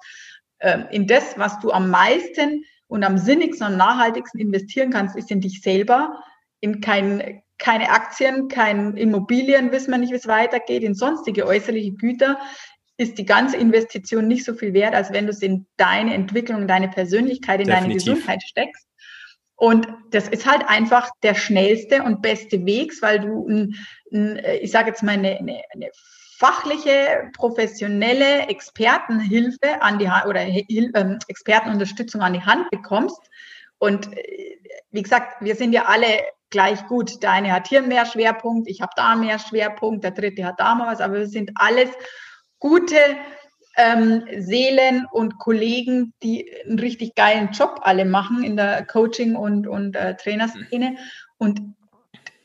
äh, 0.59 0.81
in 0.91 1.07
das, 1.07 1.39
was 1.39 1.61
du 1.61 1.71
am 1.71 1.89
meisten 1.89 2.65
und 2.89 3.05
am 3.05 3.17
sinnigsten 3.17 3.69
und 3.69 3.77
nachhaltigsten 3.77 4.41
investieren 4.41 4.91
kannst, 4.91 5.17
ist 5.17 5.31
in 5.31 5.41
dich 5.41 5.63
selber, 5.63 6.23
in 6.59 6.81
kein, 6.81 7.43
keine 7.61 7.91
Aktien, 7.91 8.49
kein 8.49 8.97
Immobilien, 8.97 9.71
wissen 9.71 9.93
wir 9.93 9.99
nicht, 9.99 10.13
wie 10.13 10.17
es 10.17 10.27
weitergeht, 10.27 10.83
in 10.83 10.95
sonstige 10.95 11.47
äußerliche 11.47 11.93
Güter 11.93 12.39
ist 12.97 13.17
die 13.17 13.25
ganze 13.25 13.57
Investition 13.57 14.29
nicht 14.29 14.45
so 14.45 14.55
viel 14.55 14.75
wert, 14.75 14.95
als 14.95 15.11
wenn 15.13 15.25
du 15.25 15.31
es 15.31 15.41
in 15.41 15.67
deine 15.79 16.13
Entwicklung, 16.13 16.69
deine 16.69 16.89
Persönlichkeit, 16.89 17.61
in 17.61 17.67
Definitiv. 17.67 18.05
deine 18.05 18.15
Gesundheit 18.15 18.43
steckst. 18.43 18.87
Und 19.57 19.89
das 20.11 20.29
ist 20.29 20.51
halt 20.51 20.69
einfach 20.69 21.11
der 21.23 21.35
schnellste 21.35 22.03
und 22.03 22.21
beste 22.21 22.65
Weg, 22.67 22.93
weil 23.01 23.21
du, 23.21 23.47
ein, 23.49 23.75
ein, 24.13 24.41
ich 24.61 24.71
sage 24.71 24.89
jetzt 24.89 25.03
mal, 25.03 25.13
eine, 25.13 25.39
eine, 25.39 25.63
eine 25.73 25.91
fachliche, 26.39 27.31
professionelle 27.37 28.49
Expertenhilfe 28.49 29.81
an 29.81 29.99
die 29.99 30.11
oder 30.27 30.47
ähm, 30.47 31.19
Expertenunterstützung 31.29 32.23
an 32.23 32.33
die 32.33 32.43
Hand 32.43 32.71
bekommst. 32.71 33.21
Und 33.81 34.17
äh, 34.17 34.59
wie 34.93 35.03
gesagt, 35.03 35.43
wir 35.43 35.57
sind 35.57 35.73
ja 35.73 35.87
alle 35.87 36.07
gleich 36.51 36.87
gut. 36.87 37.23
Der 37.23 37.33
eine 37.33 37.53
hat 37.53 37.69
hier 37.69 37.83
mehr 37.83 38.07
Schwerpunkt, 38.07 38.69
ich 38.69 38.81
habe 38.81 38.93
da 38.95 39.17
mehr 39.17 39.39
Schwerpunkt, 39.39 40.05
der 40.05 40.13
dritte 40.13 40.45
hat 40.45 40.61
da 40.61 40.75
mal 40.75 40.93
was, 40.93 41.01
aber 41.01 41.15
wir 41.15 41.29
sind 41.29 41.53
alles 41.55 41.89
gute 42.59 42.97
ähm, 43.77 44.25
Seelen 44.39 45.07
und 45.11 45.39
Kollegen, 45.39 46.13
die 46.23 46.51
einen 46.67 46.79
richtig 46.79 47.15
geilen 47.15 47.51
Job 47.53 47.81
alle 47.83 48.05
machen 48.05 48.43
in 48.45 48.57
der 48.57 48.85
Coaching- 48.85 49.37
und, 49.37 49.67
und 49.67 49.97
äh, 49.97 50.17
Trainerszene. 50.17 50.97
Und 51.39 51.63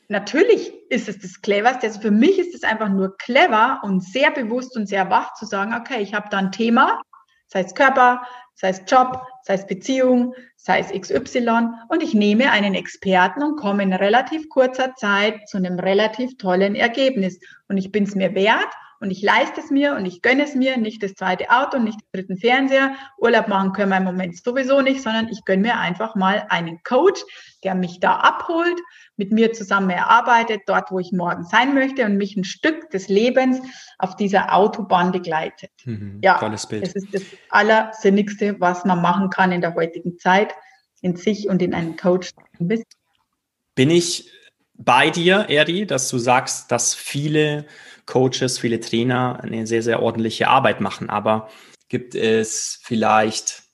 natürlich 0.08 0.72
ist 0.88 1.08
es 1.08 1.18
das 1.18 1.42
Cleverste. 1.42 1.86
Also 1.86 2.00
für 2.00 2.12
mich 2.12 2.38
ist 2.38 2.54
es 2.54 2.62
einfach 2.62 2.88
nur 2.88 3.16
clever 3.18 3.80
und 3.82 4.02
sehr 4.04 4.30
bewusst 4.30 4.76
und 4.76 4.86
sehr 4.86 5.10
wach 5.10 5.34
zu 5.34 5.46
sagen, 5.46 5.74
okay, 5.74 6.00
ich 6.00 6.14
habe 6.14 6.28
da 6.30 6.38
ein 6.38 6.52
Thema, 6.52 7.02
sei 7.46 7.60
es 7.60 7.74
Körper, 7.74 8.22
sei 8.54 8.70
es 8.70 8.82
Job, 8.86 9.22
sei 9.42 9.54
es 9.54 9.66
Beziehung, 9.66 10.34
sei 10.56 10.80
es 10.80 10.88
XY 10.88 11.68
und 11.88 12.02
ich 12.02 12.14
nehme 12.14 12.50
einen 12.50 12.74
Experten 12.74 13.42
und 13.42 13.56
komme 13.56 13.82
in 13.82 13.92
relativ 13.92 14.48
kurzer 14.48 14.94
Zeit 14.96 15.48
zu 15.48 15.58
einem 15.58 15.78
relativ 15.78 16.36
tollen 16.38 16.74
Ergebnis. 16.74 17.38
Und 17.68 17.76
ich 17.76 17.92
bin 17.92 18.04
es 18.04 18.14
mir 18.14 18.34
wert 18.34 18.72
und 19.00 19.10
ich 19.10 19.22
leiste 19.22 19.60
es 19.60 19.70
mir 19.70 19.94
und 19.94 20.06
ich 20.06 20.22
gönne 20.22 20.44
es 20.44 20.54
mir, 20.54 20.76
nicht 20.76 21.02
das 21.02 21.14
zweite 21.14 21.50
Auto, 21.50 21.78
nicht 21.78 22.00
den 22.00 22.08
dritten 22.12 22.36
Fernseher. 22.38 22.94
Urlaub 23.18 23.48
machen 23.48 23.72
können 23.72 23.90
wir 23.90 23.98
im 23.98 24.04
Moment 24.04 24.42
sowieso 24.42 24.80
nicht, 24.80 25.02
sondern 25.02 25.28
ich 25.28 25.44
gönne 25.44 25.62
mir 25.62 25.78
einfach 25.78 26.14
mal 26.14 26.46
einen 26.48 26.82
Coach, 26.82 27.22
der 27.62 27.74
mich 27.74 28.00
da 28.00 28.16
abholt, 28.16 28.78
mit 29.16 29.32
mir 29.32 29.52
zusammen 29.52 29.90
erarbeitet, 29.90 30.62
dort, 30.66 30.90
wo 30.90 30.98
ich 30.98 31.12
morgen 31.12 31.44
sein 31.44 31.74
möchte 31.74 32.04
und 32.04 32.16
mich 32.16 32.36
ein 32.36 32.44
Stück 32.44 32.90
des 32.90 33.08
Lebens 33.08 33.60
auf 33.98 34.16
dieser 34.16 34.54
Autobahn 34.54 35.12
begleitet. 35.12 35.70
Mhm, 35.84 36.20
ja, 36.22 36.38
tolles 36.38 36.66
Bild. 36.66 36.84
Es 36.84 36.94
ist 36.94 37.12
das 37.12 37.22
Allersinnigste, 37.50 38.56
was 38.60 38.84
man 38.84 39.02
machen 39.02 39.30
kann 39.30 39.52
in 39.52 39.60
der 39.60 39.74
heutigen 39.74 40.18
Zeit, 40.18 40.54
in 41.02 41.16
sich 41.16 41.48
und 41.48 41.60
in 41.60 41.74
einen 41.74 41.96
Coach 41.96 42.30
Bin 42.58 43.90
ich 43.90 44.30
bei 44.78 45.10
dir, 45.10 45.46
Eri, 45.48 45.86
dass 45.86 46.08
du 46.08 46.18
sagst, 46.18 46.70
dass 46.70 46.94
viele 46.94 47.66
Coaches, 48.06 48.58
viele 48.58 48.80
Trainer 48.80 49.40
eine 49.42 49.66
sehr, 49.66 49.82
sehr 49.82 50.02
ordentliche 50.02 50.48
Arbeit 50.48 50.80
machen. 50.80 51.10
Aber 51.10 51.50
gibt 51.88 52.14
es 52.14 52.80
vielleicht 52.82 53.64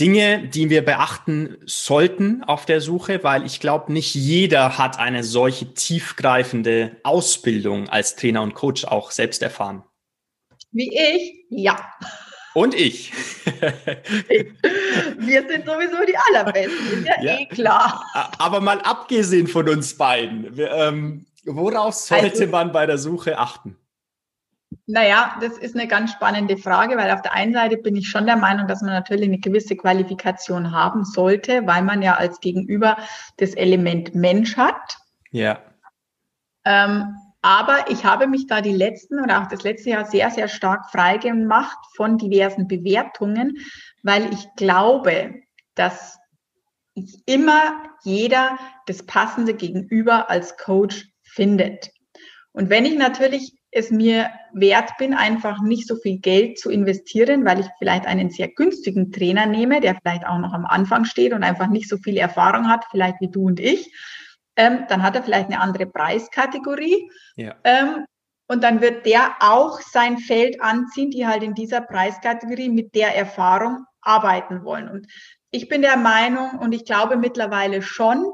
Dinge, 0.00 0.48
die 0.48 0.70
wir 0.70 0.84
beachten 0.84 1.56
sollten 1.66 2.42
auf 2.42 2.66
der 2.66 2.80
Suche, 2.80 3.22
weil 3.22 3.46
ich 3.46 3.60
glaube, 3.60 3.92
nicht 3.92 4.14
jeder 4.14 4.76
hat 4.76 4.98
eine 4.98 5.22
solche 5.22 5.72
tiefgreifende 5.72 6.96
Ausbildung 7.04 7.88
als 7.88 8.16
Trainer 8.16 8.42
und 8.42 8.54
Coach 8.54 8.84
auch 8.84 9.12
selbst 9.12 9.42
erfahren. 9.42 9.84
Wie 10.72 10.92
ich? 10.92 11.46
Ja. 11.48 11.76
Und 12.54 12.74
ich. 12.74 13.12
Wir 15.18 15.48
sind 15.48 15.66
sowieso 15.66 15.96
die 16.06 16.16
Allerbesten, 16.16 16.98
ist 16.98 17.06
ja, 17.06 17.22
ja, 17.22 17.38
eh 17.40 17.46
klar. 17.46 18.04
Aber 18.38 18.60
mal 18.60 18.80
abgesehen 18.80 19.48
von 19.48 19.68
uns 19.68 19.96
beiden, 19.96 20.56
ähm, 20.56 21.26
worauf 21.44 21.94
sollte 21.94 22.30
also, 22.30 22.46
man 22.46 22.70
bei 22.72 22.86
der 22.86 22.98
Suche 22.98 23.38
achten? 23.38 23.76
Naja, 24.86 25.36
das 25.40 25.58
ist 25.58 25.74
eine 25.74 25.88
ganz 25.88 26.12
spannende 26.12 26.56
Frage, 26.56 26.96
weil 26.96 27.10
auf 27.10 27.22
der 27.22 27.32
einen 27.32 27.54
Seite 27.54 27.76
bin 27.76 27.96
ich 27.96 28.08
schon 28.08 28.26
der 28.26 28.36
Meinung, 28.36 28.68
dass 28.68 28.82
man 28.82 28.92
natürlich 28.92 29.28
eine 29.28 29.38
gewisse 29.38 29.76
Qualifikation 29.76 30.70
haben 30.70 31.04
sollte, 31.04 31.66
weil 31.66 31.82
man 31.82 32.02
ja 32.02 32.14
als 32.14 32.40
Gegenüber 32.40 32.98
das 33.38 33.54
Element 33.54 34.14
Mensch 34.14 34.56
hat. 34.56 34.98
Ja. 35.30 35.58
Ähm, 36.64 37.16
aber 37.44 37.90
ich 37.90 38.06
habe 38.06 38.26
mich 38.26 38.46
da 38.46 38.62
die 38.62 38.72
letzten 38.72 39.22
oder 39.22 39.42
auch 39.42 39.48
das 39.48 39.64
letzte 39.64 39.90
Jahr 39.90 40.06
sehr, 40.06 40.30
sehr 40.30 40.48
stark 40.48 40.90
freigemacht 40.90 41.76
von 41.94 42.16
diversen 42.16 42.68
Bewertungen, 42.68 43.58
weil 44.02 44.32
ich 44.32 44.46
glaube, 44.56 45.34
dass 45.74 46.16
immer 47.26 47.82
jeder 48.02 48.58
das 48.86 49.04
passende 49.04 49.52
Gegenüber 49.52 50.30
als 50.30 50.56
Coach 50.56 51.10
findet. 51.22 51.90
Und 52.52 52.70
wenn 52.70 52.86
ich 52.86 52.96
natürlich 52.96 53.52
es 53.70 53.90
mir 53.90 54.30
wert 54.54 54.92
bin, 54.98 55.12
einfach 55.12 55.60
nicht 55.60 55.86
so 55.86 55.96
viel 55.96 56.20
Geld 56.20 56.58
zu 56.58 56.70
investieren, 56.70 57.44
weil 57.44 57.60
ich 57.60 57.66
vielleicht 57.78 58.06
einen 58.06 58.30
sehr 58.30 58.48
günstigen 58.48 59.12
Trainer 59.12 59.44
nehme, 59.44 59.82
der 59.82 59.98
vielleicht 60.00 60.26
auch 60.26 60.38
noch 60.38 60.54
am 60.54 60.64
Anfang 60.64 61.04
steht 61.04 61.34
und 61.34 61.42
einfach 61.42 61.66
nicht 61.66 61.90
so 61.90 61.98
viel 61.98 62.16
Erfahrung 62.16 62.68
hat, 62.70 62.86
vielleicht 62.90 63.20
wie 63.20 63.30
du 63.30 63.48
und 63.48 63.60
ich, 63.60 63.92
ähm, 64.56 64.84
dann 64.88 65.02
hat 65.02 65.16
er 65.16 65.22
vielleicht 65.22 65.46
eine 65.46 65.60
andere 65.60 65.86
Preiskategorie. 65.86 67.10
Ja. 67.36 67.54
Ähm, 67.64 68.06
und 68.46 68.62
dann 68.62 68.80
wird 68.80 69.06
der 69.06 69.36
auch 69.40 69.80
sein 69.80 70.18
Feld 70.18 70.60
anziehen, 70.60 71.10
die 71.10 71.26
halt 71.26 71.42
in 71.42 71.54
dieser 71.54 71.80
Preiskategorie 71.80 72.68
mit 72.68 72.94
der 72.94 73.16
Erfahrung 73.16 73.86
arbeiten 74.02 74.64
wollen. 74.64 74.88
Und 74.88 75.06
ich 75.50 75.68
bin 75.68 75.82
der 75.82 75.96
Meinung 75.96 76.58
und 76.58 76.72
ich 76.72 76.84
glaube 76.84 77.16
mittlerweile 77.16 77.80
schon, 77.80 78.26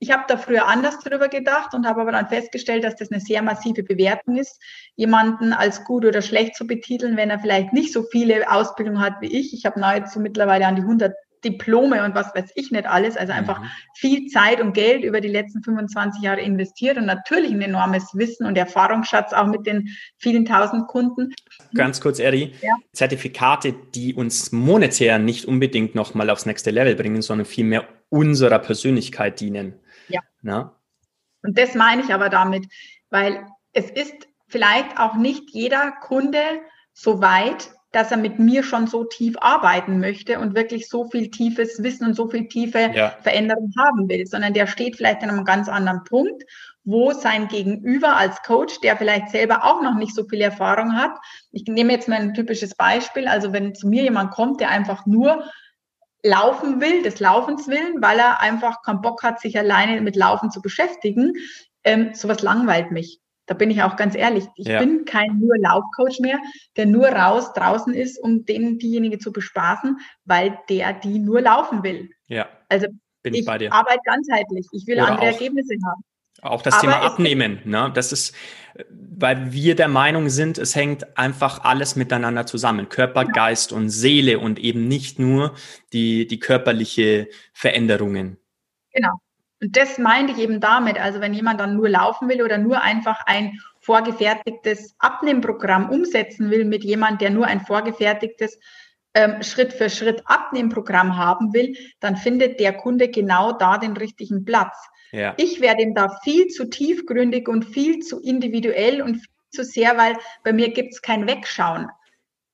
ich 0.00 0.10
habe 0.10 0.24
da 0.26 0.36
früher 0.36 0.66
anders 0.66 0.98
drüber 0.98 1.28
gedacht 1.28 1.74
und 1.74 1.86
habe 1.86 2.00
aber 2.00 2.10
dann 2.10 2.26
festgestellt, 2.26 2.82
dass 2.82 2.96
das 2.96 3.12
eine 3.12 3.20
sehr 3.20 3.40
massive 3.40 3.84
Bewertung 3.84 4.36
ist, 4.36 4.60
jemanden 4.96 5.52
als 5.52 5.84
gut 5.84 6.04
oder 6.04 6.22
schlecht 6.22 6.56
zu 6.56 6.66
betiteln, 6.66 7.16
wenn 7.16 7.30
er 7.30 7.38
vielleicht 7.38 7.72
nicht 7.72 7.92
so 7.92 8.02
viele 8.10 8.50
Ausbildungen 8.50 9.00
hat 9.00 9.20
wie 9.20 9.28
ich. 9.28 9.54
Ich 9.54 9.64
habe 9.64 9.78
nahezu 9.78 10.18
mittlerweile 10.18 10.66
an 10.66 10.74
die 10.74 10.82
100 10.82 11.14
Diplome 11.44 12.04
und 12.04 12.14
was 12.14 12.34
weiß 12.34 12.52
ich 12.54 12.70
nicht 12.70 12.86
alles, 12.86 13.16
also 13.16 13.32
einfach 13.32 13.60
mhm. 13.60 13.66
viel 13.94 14.26
Zeit 14.26 14.60
und 14.60 14.72
Geld 14.72 15.04
über 15.04 15.20
die 15.20 15.28
letzten 15.28 15.62
25 15.62 16.22
Jahre 16.22 16.40
investiert 16.40 16.96
und 16.96 17.06
natürlich 17.06 17.50
ein 17.50 17.62
enormes 17.62 18.14
Wissen 18.14 18.46
und 18.46 18.56
Erfahrungsschatz 18.56 19.32
auch 19.32 19.46
mit 19.46 19.66
den 19.66 19.88
vielen 20.18 20.44
tausend 20.44 20.88
Kunden. 20.88 21.34
Ganz 21.74 22.00
kurz, 22.00 22.18
Eri, 22.18 22.52
ja. 22.60 22.74
Zertifikate, 22.92 23.74
die 23.94 24.14
uns 24.14 24.52
monetär 24.52 25.18
nicht 25.18 25.46
unbedingt 25.46 25.94
nochmal 25.94 26.30
aufs 26.30 26.46
nächste 26.46 26.70
Level 26.70 26.94
bringen, 26.94 27.22
sondern 27.22 27.46
vielmehr 27.46 27.86
unserer 28.08 28.58
Persönlichkeit 28.58 29.40
dienen. 29.40 29.74
Ja. 30.08 30.20
Na? 30.42 30.76
Und 31.42 31.58
das 31.58 31.74
meine 31.74 32.02
ich 32.02 32.14
aber 32.14 32.28
damit, 32.28 32.66
weil 33.10 33.46
es 33.72 33.90
ist 33.90 34.14
vielleicht 34.48 34.98
auch 34.98 35.16
nicht 35.16 35.50
jeder 35.50 35.92
Kunde 35.92 36.38
so 36.92 37.20
weit, 37.20 37.70
dass 37.92 38.10
er 38.10 38.16
mit 38.16 38.38
mir 38.38 38.62
schon 38.62 38.86
so 38.86 39.04
tief 39.04 39.36
arbeiten 39.40 40.00
möchte 40.00 40.40
und 40.40 40.54
wirklich 40.54 40.88
so 40.88 41.04
viel 41.04 41.30
tiefes 41.30 41.82
Wissen 41.82 42.06
und 42.06 42.14
so 42.14 42.28
viel 42.28 42.48
tiefe 42.48 42.90
ja. 42.94 43.14
Veränderung 43.20 43.70
haben 43.78 44.08
will, 44.08 44.26
sondern 44.26 44.54
der 44.54 44.66
steht 44.66 44.96
vielleicht 44.96 45.22
an 45.22 45.30
einem 45.30 45.44
ganz 45.44 45.68
anderen 45.68 46.02
Punkt, 46.04 46.42
wo 46.84 47.12
sein 47.12 47.48
Gegenüber 47.48 48.16
als 48.16 48.42
Coach, 48.42 48.80
der 48.80 48.96
vielleicht 48.96 49.28
selber 49.28 49.64
auch 49.64 49.82
noch 49.82 49.94
nicht 49.94 50.14
so 50.14 50.24
viel 50.24 50.40
Erfahrung 50.40 50.96
hat, 50.96 51.12
ich 51.52 51.64
nehme 51.66 51.92
jetzt 51.92 52.08
mal 52.08 52.18
ein 52.18 52.34
typisches 52.34 52.74
Beispiel, 52.74 53.28
also 53.28 53.52
wenn 53.52 53.74
zu 53.74 53.86
mir 53.86 54.02
jemand 54.02 54.32
kommt, 54.32 54.60
der 54.60 54.70
einfach 54.70 55.06
nur 55.06 55.44
laufen 56.24 56.80
will, 56.80 57.02
des 57.02 57.20
Laufens 57.20 57.68
willen, 57.68 58.00
weil 58.00 58.18
er 58.18 58.40
einfach 58.40 58.82
keinen 58.82 59.02
Bock 59.02 59.22
hat, 59.22 59.40
sich 59.40 59.58
alleine 59.58 60.00
mit 60.00 60.16
Laufen 60.16 60.50
zu 60.50 60.62
beschäftigen. 60.62 61.34
Ähm, 61.84 62.14
sowas 62.14 62.42
langweilt 62.42 62.92
mich. 62.92 63.20
Da 63.52 63.58
bin 63.58 63.70
ich 63.70 63.82
auch 63.82 63.96
ganz 63.96 64.14
ehrlich. 64.14 64.46
Ich 64.56 64.66
ja. 64.66 64.78
bin 64.78 65.04
kein 65.04 65.38
nur 65.38 65.58
Laufcoach 65.58 66.20
mehr, 66.20 66.38
der 66.78 66.86
nur 66.86 67.08
raus 67.08 67.52
draußen 67.52 67.92
ist, 67.92 68.16
um 68.16 68.46
den 68.46 68.78
diejenige 68.78 69.18
zu 69.18 69.30
bespaßen, 69.30 69.98
weil 70.24 70.58
der 70.70 70.94
die 70.94 71.18
nur 71.18 71.42
laufen 71.42 71.82
will. 71.82 72.08
Ja. 72.28 72.48
Also 72.70 72.86
bin 73.22 73.34
ich, 73.34 73.40
ich 73.40 73.46
bei 73.46 73.58
dir. 73.58 73.70
arbeite 73.70 74.00
ganzheitlich. 74.04 74.66
Ich 74.72 74.86
will 74.86 74.94
Oder 74.94 75.08
andere 75.08 75.20
auch, 75.28 75.32
Ergebnisse 75.32 75.74
haben. 75.86 76.02
Auch 76.40 76.62
das 76.62 76.72
Aber 76.72 76.80
Thema 76.80 77.00
Abnehmen, 77.02 77.60
ne? 77.66 77.90
Das 77.92 78.10
ist, 78.10 78.34
weil 78.88 79.52
wir 79.52 79.76
der 79.76 79.88
Meinung 79.88 80.30
sind, 80.30 80.56
es 80.56 80.74
hängt 80.74 81.18
einfach 81.18 81.62
alles 81.62 81.94
miteinander 81.94 82.46
zusammen. 82.46 82.88
Körper, 82.88 83.24
ja. 83.24 83.32
Geist 83.32 83.70
und 83.70 83.90
Seele 83.90 84.38
und 84.38 84.60
eben 84.60 84.88
nicht 84.88 85.18
nur 85.18 85.54
die, 85.92 86.26
die 86.26 86.38
körperliche 86.38 87.28
Veränderungen. 87.52 88.38
Genau. 88.94 89.20
Und 89.62 89.76
das 89.76 89.96
meinte 89.96 90.32
ich 90.32 90.38
eben 90.38 90.58
damit. 90.58 91.00
Also 91.00 91.20
wenn 91.20 91.32
jemand 91.32 91.60
dann 91.60 91.76
nur 91.76 91.88
laufen 91.88 92.28
will 92.28 92.42
oder 92.42 92.58
nur 92.58 92.82
einfach 92.82 93.24
ein 93.26 93.60
vorgefertigtes 93.80 94.96
Abnehmprogramm 94.98 95.88
umsetzen 95.88 96.50
will 96.50 96.64
mit 96.64 96.82
jemand, 96.82 97.20
der 97.20 97.30
nur 97.30 97.46
ein 97.46 97.60
vorgefertigtes 97.60 98.58
ähm, 99.14 99.40
Schritt 99.42 99.72
für 99.72 99.88
Schritt 99.88 100.22
Abnehmprogramm 100.24 101.16
haben 101.16 101.52
will, 101.52 101.76
dann 102.00 102.16
findet 102.16 102.58
der 102.58 102.72
Kunde 102.72 103.08
genau 103.08 103.52
da 103.52 103.78
den 103.78 103.96
richtigen 103.96 104.44
Platz. 104.44 104.76
Ja. 105.12 105.34
Ich 105.36 105.60
werde 105.60 105.82
ihm 105.82 105.94
da 105.94 106.18
viel 106.24 106.48
zu 106.48 106.68
tiefgründig 106.68 107.48
und 107.48 107.64
viel 107.64 108.00
zu 108.00 108.20
individuell 108.20 109.00
und 109.00 109.16
viel 109.16 109.26
zu 109.50 109.64
sehr, 109.64 109.96
weil 109.96 110.16
bei 110.42 110.52
mir 110.52 110.70
gibt 110.70 110.94
es 110.94 111.02
kein 111.02 111.28
Wegschauen. 111.28 111.88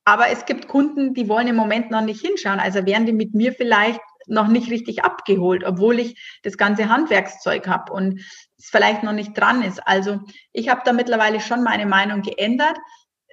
Aber 0.05 0.29
es 0.29 0.45
gibt 0.45 0.69
Kunden, 0.69 1.15
die 1.15 1.29
wollen 1.29 1.49
im 1.49 1.57
Moment 1.57 1.91
noch 1.91 2.03
nicht 2.03 2.21
hinschauen. 2.21 2.61
Also 2.61 2.85
werden 2.85 3.07
die 3.07 3.12
mit 3.12 3.35
mir 3.35 3.53
vielleicht 3.53 4.00
noch 4.29 4.49
nicht 4.49 4.71
richtig 4.71 5.05
abgeholt, 5.05 5.65
obwohl 5.65 5.99
ich 5.99 6.39
das 6.43 6.57
ganze 6.57 6.89
Handwerkszeug 6.89 7.67
habe 7.67 7.93
und 7.93 8.21
es 8.59 8.69
vielleicht 8.71 9.03
noch 9.03 9.13
nicht 9.13 9.39
dran 9.39 9.63
ist. 9.63 9.87
Also 9.87 10.21
ich 10.53 10.69
habe 10.69 10.83
da 10.85 10.93
mittlerweile 10.93 11.41
schon 11.41 11.63
meine 11.63 11.87
Meinung 11.87 12.23
geändert. 12.23 12.77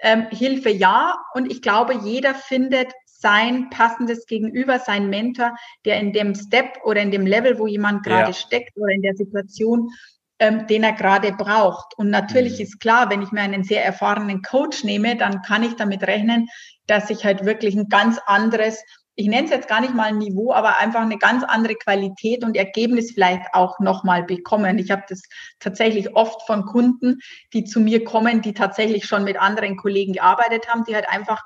Ähm, 0.01 0.27
Hilfe 0.29 0.69
ja. 0.69 1.15
Und 1.33 1.51
ich 1.51 1.61
glaube, 1.61 1.95
jeder 1.95 2.35
findet 2.35 2.91
sein 3.05 3.69
passendes 3.69 4.25
Gegenüber, 4.27 4.79
sein 4.79 5.09
Mentor, 5.09 5.55
der 5.85 5.99
in 5.99 6.13
dem 6.13 6.35
Step 6.35 6.77
oder 6.83 7.01
in 7.01 7.11
dem 7.11 7.25
Level, 7.25 7.57
wo 7.57 7.65
jemand 7.65 8.03
gerade 8.03 8.31
ja. 8.31 8.33
steckt 8.33 8.77
oder 8.77 8.93
in 8.93 9.01
der 9.01 9.15
Situation, 9.15 9.89
ähm, 10.37 10.67
den 10.67 10.83
er 10.83 10.93
gerade 10.93 11.31
braucht. 11.31 11.97
Und 11.97 12.09
natürlich 12.09 12.57
mhm. 12.57 12.63
ist 12.65 12.79
klar, 12.79 13.09
wenn 13.09 13.21
ich 13.21 13.31
mir 13.31 13.41
einen 13.41 13.63
sehr 13.63 13.85
erfahrenen 13.85 14.41
Coach 14.41 14.83
nehme, 14.83 15.15
dann 15.15 15.41
kann 15.41 15.63
ich 15.63 15.75
damit 15.75 16.03
rechnen, 16.03 16.49
dass 16.87 17.09
ich 17.09 17.23
halt 17.25 17.45
wirklich 17.45 17.75
ein 17.75 17.89
ganz 17.89 18.19
anderes, 18.25 18.83
ich 19.15 19.27
nenne 19.27 19.45
es 19.45 19.51
jetzt 19.51 19.69
gar 19.69 19.79
nicht 19.79 19.93
mal 19.93 20.09
ein 20.09 20.17
Niveau, 20.17 20.51
aber 20.51 20.79
einfach 20.79 21.01
eine 21.01 21.17
ganz 21.17 21.43
andere 21.43 21.75
Qualität 21.75 22.43
und 22.43 22.57
Ergebnis 22.57 23.11
vielleicht 23.13 23.53
auch 23.53 23.79
nochmal 23.79 24.23
bekommen. 24.23 24.77
Ich 24.77 24.91
habe 24.91 25.03
das 25.07 25.21
tatsächlich 25.59 26.15
oft 26.15 26.45
von 26.45 26.65
Kunden, 26.65 27.19
die 27.53 27.63
zu 27.63 27.79
mir 27.79 28.03
kommen, 28.03 28.41
die 28.41 28.53
tatsächlich 28.53 29.05
schon 29.05 29.23
mit 29.23 29.39
anderen 29.39 29.77
Kollegen 29.77 30.13
gearbeitet 30.13 30.67
haben, 30.67 30.83
die 30.83 30.95
halt 30.95 31.07
einfach 31.09 31.43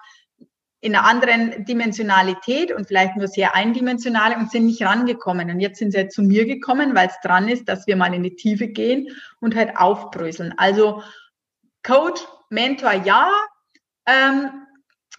in 0.82 0.96
einer 0.96 1.06
anderen 1.06 1.66
Dimensionalität 1.66 2.72
und 2.72 2.88
vielleicht 2.88 3.18
nur 3.18 3.28
sehr 3.28 3.54
eindimensionale 3.54 4.38
und 4.38 4.50
sind 4.50 4.66
nicht 4.66 4.82
rangekommen. 4.82 5.52
Und 5.52 5.60
jetzt 5.60 5.78
sind 5.78 5.92
sie 5.92 5.98
halt 5.98 6.14
zu 6.14 6.24
mir 6.24 6.46
gekommen, 6.46 6.96
weil 6.96 7.10
es 7.10 7.20
dran 7.22 7.50
ist, 7.50 7.68
dass 7.68 7.86
wir 7.86 7.98
mal 7.98 8.14
in 8.14 8.24
die 8.24 8.36
Tiefe 8.36 8.68
gehen 8.68 9.10
und 9.42 9.56
halt 9.56 9.78
aufbröseln. 9.78 10.54
Also 10.58 11.04
Coach, 11.84 12.22
Mentor, 12.50 12.94
ja. 12.94 13.30
Ähm, 14.06 14.50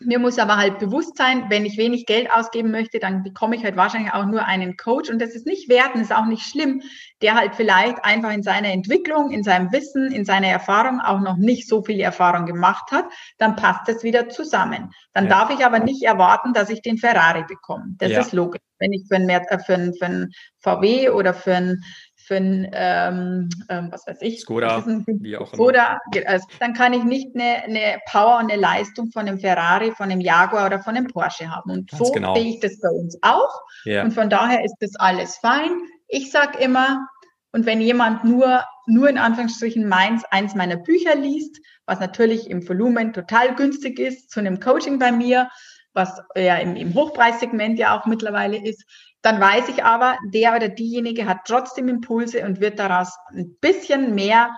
mir 0.00 0.18
muss 0.18 0.38
aber 0.38 0.56
halt 0.56 0.78
bewusst 0.78 1.16
sein, 1.16 1.46
wenn 1.50 1.66
ich 1.66 1.76
wenig 1.76 2.06
Geld 2.06 2.30
ausgeben 2.30 2.70
möchte, 2.70 2.98
dann 2.98 3.22
bekomme 3.22 3.54
ich 3.54 3.64
halt 3.64 3.76
wahrscheinlich 3.76 4.12
auch 4.12 4.24
nur 4.24 4.44
einen 4.44 4.76
Coach. 4.76 5.10
Und 5.10 5.20
das 5.20 5.34
ist 5.34 5.46
nicht 5.46 5.68
werten, 5.68 6.00
ist 6.00 6.12
auch 6.12 6.24
nicht 6.24 6.42
schlimm, 6.42 6.82
der 7.20 7.34
halt 7.34 7.54
vielleicht 7.54 8.02
einfach 8.04 8.32
in 8.32 8.42
seiner 8.42 8.68
Entwicklung, 8.68 9.30
in 9.30 9.42
seinem 9.42 9.70
Wissen, 9.72 10.10
in 10.10 10.24
seiner 10.24 10.48
Erfahrung 10.48 11.00
auch 11.00 11.20
noch 11.20 11.36
nicht 11.36 11.68
so 11.68 11.82
viel 11.82 12.00
Erfahrung 12.00 12.46
gemacht 12.46 12.90
hat. 12.90 13.04
Dann 13.36 13.56
passt 13.56 13.88
das 13.88 14.02
wieder 14.02 14.30
zusammen. 14.30 14.90
Dann 15.12 15.24
ja. 15.24 15.30
darf 15.30 15.50
ich 15.50 15.64
aber 15.66 15.80
nicht 15.80 16.02
erwarten, 16.02 16.54
dass 16.54 16.70
ich 16.70 16.80
den 16.80 16.96
Ferrari 16.96 17.44
bekomme. 17.46 17.94
Das 17.98 18.10
ja. 18.10 18.20
ist 18.20 18.32
logisch. 18.32 18.62
Wenn 18.78 18.94
ich 18.94 19.06
für 19.06 19.16
ein, 19.16 19.28
äh, 19.28 19.58
für 19.58 19.74
ein, 19.74 19.92
für 19.92 20.06
ein 20.06 20.30
VW 20.60 21.10
oder 21.10 21.34
für 21.34 21.54
ein 21.54 21.82
für 22.30 22.36
ein, 22.36 22.70
ähm, 22.72 23.48
ähm, 23.68 23.88
was 23.90 24.06
weiß 24.06 24.18
ich, 24.20 24.42
Skoda, 24.42 24.84
wie 24.86 25.36
auch 25.36 25.52
immer. 25.52 25.64
Skoda, 25.64 25.98
also, 26.26 26.46
dann 26.60 26.74
kann 26.74 26.92
ich 26.92 27.02
nicht 27.02 27.34
eine, 27.34 27.64
eine 27.64 27.98
Power 28.08 28.38
und 28.38 28.52
eine 28.52 28.60
Leistung 28.60 29.10
von 29.10 29.26
einem 29.26 29.40
Ferrari, 29.40 29.90
von 29.96 30.12
einem 30.12 30.20
Jaguar 30.20 30.66
oder 30.66 30.78
von 30.78 30.96
einem 30.96 31.08
Porsche 31.08 31.50
haben. 31.50 31.72
Und 31.72 31.90
Ganz 31.90 31.98
so 31.98 32.12
genau. 32.12 32.36
sehe 32.36 32.50
ich 32.50 32.60
das 32.60 32.78
bei 32.80 32.88
uns 32.88 33.18
auch. 33.22 33.60
Ja. 33.84 34.04
Und 34.04 34.12
von 34.12 34.30
daher 34.30 34.64
ist 34.64 34.76
das 34.78 34.94
alles 34.94 35.38
fein. 35.38 35.72
Ich 36.06 36.30
sage 36.30 36.56
immer, 36.60 37.04
und 37.50 37.66
wenn 37.66 37.80
jemand 37.80 38.22
nur, 38.22 38.62
nur 38.86 39.08
in 39.08 39.18
Anführungsstrichen 39.18 39.88
meins, 39.88 40.22
eins 40.30 40.54
meiner 40.54 40.76
Bücher 40.76 41.16
liest, 41.16 41.60
was 41.84 41.98
natürlich 41.98 42.48
im 42.48 42.68
Volumen 42.68 43.12
total 43.12 43.56
günstig 43.56 43.98
ist, 43.98 44.30
zu 44.30 44.38
einem 44.38 44.60
Coaching 44.60 45.00
bei 45.00 45.10
mir, 45.10 45.50
was 45.94 46.22
ja 46.36 46.58
im, 46.58 46.76
im 46.76 46.94
Hochpreissegment 46.94 47.76
ja 47.76 47.98
auch 47.98 48.06
mittlerweile 48.06 48.64
ist. 48.64 48.84
Dann 49.22 49.40
weiß 49.40 49.68
ich 49.68 49.84
aber, 49.84 50.16
der 50.32 50.56
oder 50.56 50.68
diejenige 50.68 51.26
hat 51.26 51.40
trotzdem 51.46 51.88
Impulse 51.88 52.44
und 52.44 52.60
wird 52.60 52.78
daraus 52.78 53.16
ein 53.32 53.56
bisschen 53.60 54.14
mehr 54.14 54.56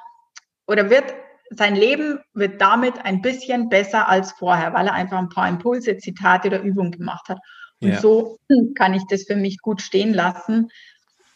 oder 0.66 0.90
wird 0.90 1.14
sein 1.54 1.76
Leben 1.76 2.19
wird 2.33 2.61
damit 2.61 3.04
ein 3.04 3.21
bisschen 3.21 3.69
besser 3.69 4.09
als 4.09 4.33
vorher, 4.33 4.73
weil 4.73 4.87
er 4.87 4.95
einfach 4.95 5.19
ein 5.19 5.28
paar 5.28 5.49
Impulse, 5.49 5.99
Zitate 5.99 6.49
oder 6.49 6.62
Übungen 6.62 6.92
gemacht 6.92 7.28
hat. 7.28 7.38
Und 7.81 7.90
ja. 7.90 8.00
so 8.00 8.38
kann 8.75 8.95
ich 8.95 9.02
das 9.09 9.25
für 9.25 9.37
mich 9.37 9.59
gut 9.61 9.83
stehen 9.83 10.14
lassen, 10.14 10.71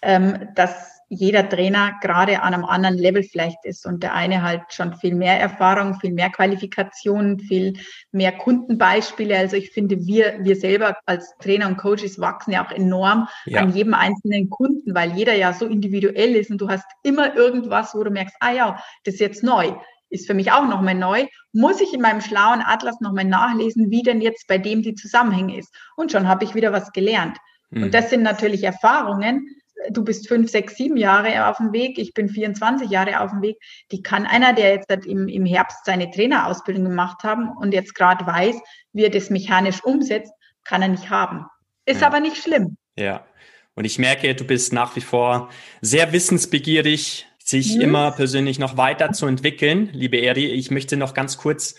ähm, 0.02 0.48
dass 0.54 0.95
jeder 1.08 1.48
Trainer 1.48 1.92
gerade 2.02 2.42
an 2.42 2.52
einem 2.52 2.64
anderen 2.64 2.98
Level 2.98 3.22
vielleicht 3.22 3.64
ist 3.64 3.86
und 3.86 4.02
der 4.02 4.14
eine 4.14 4.42
halt 4.42 4.62
schon 4.70 4.94
viel 4.94 5.14
mehr 5.14 5.38
Erfahrung, 5.38 6.00
viel 6.00 6.12
mehr 6.12 6.30
Qualifikationen, 6.30 7.38
viel 7.38 7.74
mehr 8.10 8.32
Kundenbeispiele. 8.32 9.36
Also 9.36 9.56
ich 9.56 9.70
finde, 9.70 10.04
wir, 10.04 10.38
wir 10.40 10.56
selber 10.56 10.96
als 11.06 11.34
Trainer 11.38 11.68
und 11.68 11.76
Coaches 11.76 12.18
wachsen 12.18 12.52
ja 12.52 12.66
auch 12.66 12.72
enorm 12.72 13.28
ja. 13.44 13.60
an 13.60 13.72
jedem 13.72 13.94
einzelnen 13.94 14.50
Kunden, 14.50 14.94
weil 14.94 15.12
jeder 15.12 15.34
ja 15.34 15.52
so 15.52 15.66
individuell 15.66 16.34
ist 16.34 16.50
und 16.50 16.60
du 16.60 16.68
hast 16.68 16.86
immer 17.02 17.36
irgendwas, 17.36 17.94
wo 17.94 18.02
du 18.02 18.10
merkst, 18.10 18.36
ah 18.40 18.52
ja, 18.52 18.82
das 19.04 19.14
ist 19.14 19.20
jetzt 19.20 19.42
neu 19.44 19.74
ist 20.08 20.26
für 20.26 20.34
mich 20.34 20.52
auch 20.52 20.66
nochmal 20.66 20.94
neu, 20.94 21.26
muss 21.52 21.80
ich 21.80 21.92
in 21.92 22.00
meinem 22.00 22.20
schlauen 22.20 22.62
Atlas 22.64 23.00
nochmal 23.00 23.24
nachlesen, 23.24 23.90
wie 23.90 24.02
denn 24.02 24.20
jetzt 24.20 24.46
bei 24.46 24.58
dem 24.58 24.82
die 24.82 24.94
Zusammenhänge 24.94 25.58
ist. 25.58 25.74
Und 25.96 26.12
schon 26.12 26.28
habe 26.28 26.44
ich 26.44 26.54
wieder 26.54 26.72
was 26.72 26.92
gelernt. 26.92 27.36
Mhm. 27.70 27.84
Und 27.84 27.94
das 27.94 28.10
sind 28.10 28.22
natürlich 28.22 28.62
Erfahrungen. 28.62 29.48
Du 29.90 30.02
bist 30.04 30.28
fünf, 30.28 30.50
sechs, 30.50 30.76
sieben 30.76 30.96
Jahre 30.96 31.48
auf 31.48 31.58
dem 31.58 31.72
Weg, 31.72 31.98
ich 31.98 32.14
bin 32.14 32.28
24 32.28 32.90
Jahre 32.90 33.20
auf 33.20 33.30
dem 33.30 33.42
Weg. 33.42 33.58
Die 33.92 34.02
kann 34.02 34.26
einer, 34.26 34.52
der 34.52 34.74
jetzt 34.74 34.90
im, 35.06 35.28
im 35.28 35.44
Herbst 35.44 35.84
seine 35.84 36.10
Trainerausbildung 36.10 36.84
gemacht 36.84 37.22
haben 37.22 37.50
und 37.60 37.72
jetzt 37.72 37.94
gerade 37.94 38.26
weiß, 38.26 38.56
wie 38.92 39.04
er 39.04 39.10
das 39.10 39.30
mechanisch 39.30 39.84
umsetzt, 39.84 40.32
kann 40.64 40.82
er 40.82 40.88
nicht 40.88 41.10
haben. 41.10 41.46
Ist 41.84 42.00
ja. 42.00 42.06
aber 42.06 42.20
nicht 42.20 42.36
schlimm. 42.36 42.76
Ja. 42.96 43.26
Und 43.74 43.84
ich 43.84 43.98
merke, 43.98 44.34
du 44.34 44.44
bist 44.44 44.72
nach 44.72 44.96
wie 44.96 45.02
vor 45.02 45.50
sehr 45.82 46.12
wissensbegierig, 46.12 47.26
sich 47.38 47.76
mhm. 47.76 47.82
immer 47.82 48.10
persönlich 48.10 48.58
noch 48.58 48.76
weiter 48.76 49.12
zu 49.12 49.26
entwickeln. 49.26 49.90
Liebe 49.92 50.16
Eri, 50.16 50.46
ich 50.46 50.70
möchte 50.70 50.96
noch 50.96 51.14
ganz 51.14 51.36
kurz 51.36 51.76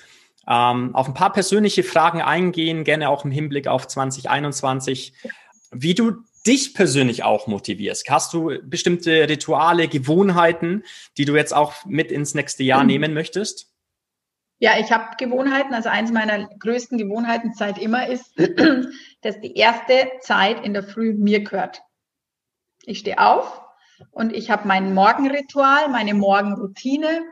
ähm, 0.48 0.96
auf 0.96 1.08
ein 1.08 1.14
paar 1.14 1.34
persönliche 1.34 1.84
Fragen 1.84 2.22
eingehen, 2.22 2.84
gerne 2.84 3.10
auch 3.10 3.26
im 3.26 3.32
Hinblick 3.32 3.68
auf 3.68 3.88
2021, 3.88 5.14
wie 5.72 5.94
du 5.94 6.24
dich 6.48 6.74
persönlich 6.74 7.24
auch 7.24 7.48
motivierst. 7.48 8.10
Hast 8.10 8.34
du 8.34 8.58
bestimmte 8.64 9.28
Rituale, 9.30 9.88
Gewohnheiten, 9.88 10.84
die 11.18 11.26
du 11.26 11.36
jetzt 11.36 11.54
auch 11.54 11.86
mit 11.86 12.12
ins 12.12 12.34
nächste 12.34 12.64
Jahr 12.64 12.82
mhm. 12.82 12.88
nehmen 12.88 13.14
möchtest? 13.14 13.74
Ja, 14.60 14.80
ich 14.80 14.92
habe 14.92 15.16
Gewohnheiten. 15.18 15.74
Also 15.74 15.90
eins 15.90 16.12
meiner 16.12 16.48
größten 16.60 16.98
Gewohnheiten 16.98 17.54
seit 17.54 17.78
immer 17.78 18.08
ist, 18.08 18.34
dass 19.22 19.40
die 19.42 19.56
erste 19.56 20.12
Zeit 20.22 20.66
in 20.66 20.74
der 20.74 20.84
Früh 20.84 21.14
mir 21.14 21.44
gehört. 21.44 21.82
Ich 22.86 23.00
stehe 23.00 23.20
auf, 23.20 23.62
und 24.12 24.34
ich 24.34 24.50
habe 24.50 24.68
mein 24.68 24.94
Morgenritual, 24.94 25.90
meine 25.90 26.14
Morgenroutine 26.14 27.24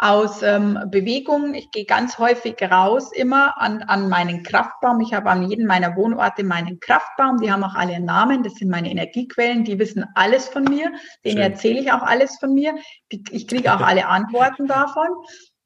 aus 0.00 0.42
ähm, 0.42 0.78
Bewegung. 0.86 1.52
Ich 1.52 1.70
gehe 1.70 1.84
ganz 1.84 2.18
häufig 2.18 2.56
raus 2.62 3.12
immer 3.12 3.60
an, 3.60 3.82
an 3.82 4.08
meinen 4.08 4.42
Kraftbaum. 4.42 4.98
Ich 5.00 5.12
habe 5.12 5.28
an 5.28 5.48
jedem 5.48 5.66
meiner 5.66 5.94
Wohnorte 5.94 6.42
meinen 6.42 6.80
Kraftbaum. 6.80 7.36
Die 7.36 7.52
haben 7.52 7.62
auch 7.62 7.74
alle 7.74 7.94
einen 7.94 8.06
Namen. 8.06 8.42
Das 8.42 8.54
sind 8.54 8.70
meine 8.70 8.90
Energiequellen. 8.90 9.64
Die 9.64 9.78
wissen 9.78 10.06
alles 10.14 10.48
von 10.48 10.64
mir. 10.64 10.90
Denen 11.22 11.36
Schön. 11.36 11.52
erzähle 11.52 11.80
ich 11.80 11.92
auch 11.92 12.00
alles 12.00 12.38
von 12.38 12.54
mir. 12.54 12.76
Ich 13.10 13.46
kriege 13.46 13.74
auch 13.74 13.82
alle 13.82 14.06
Antworten 14.06 14.66
davon. 14.66 15.08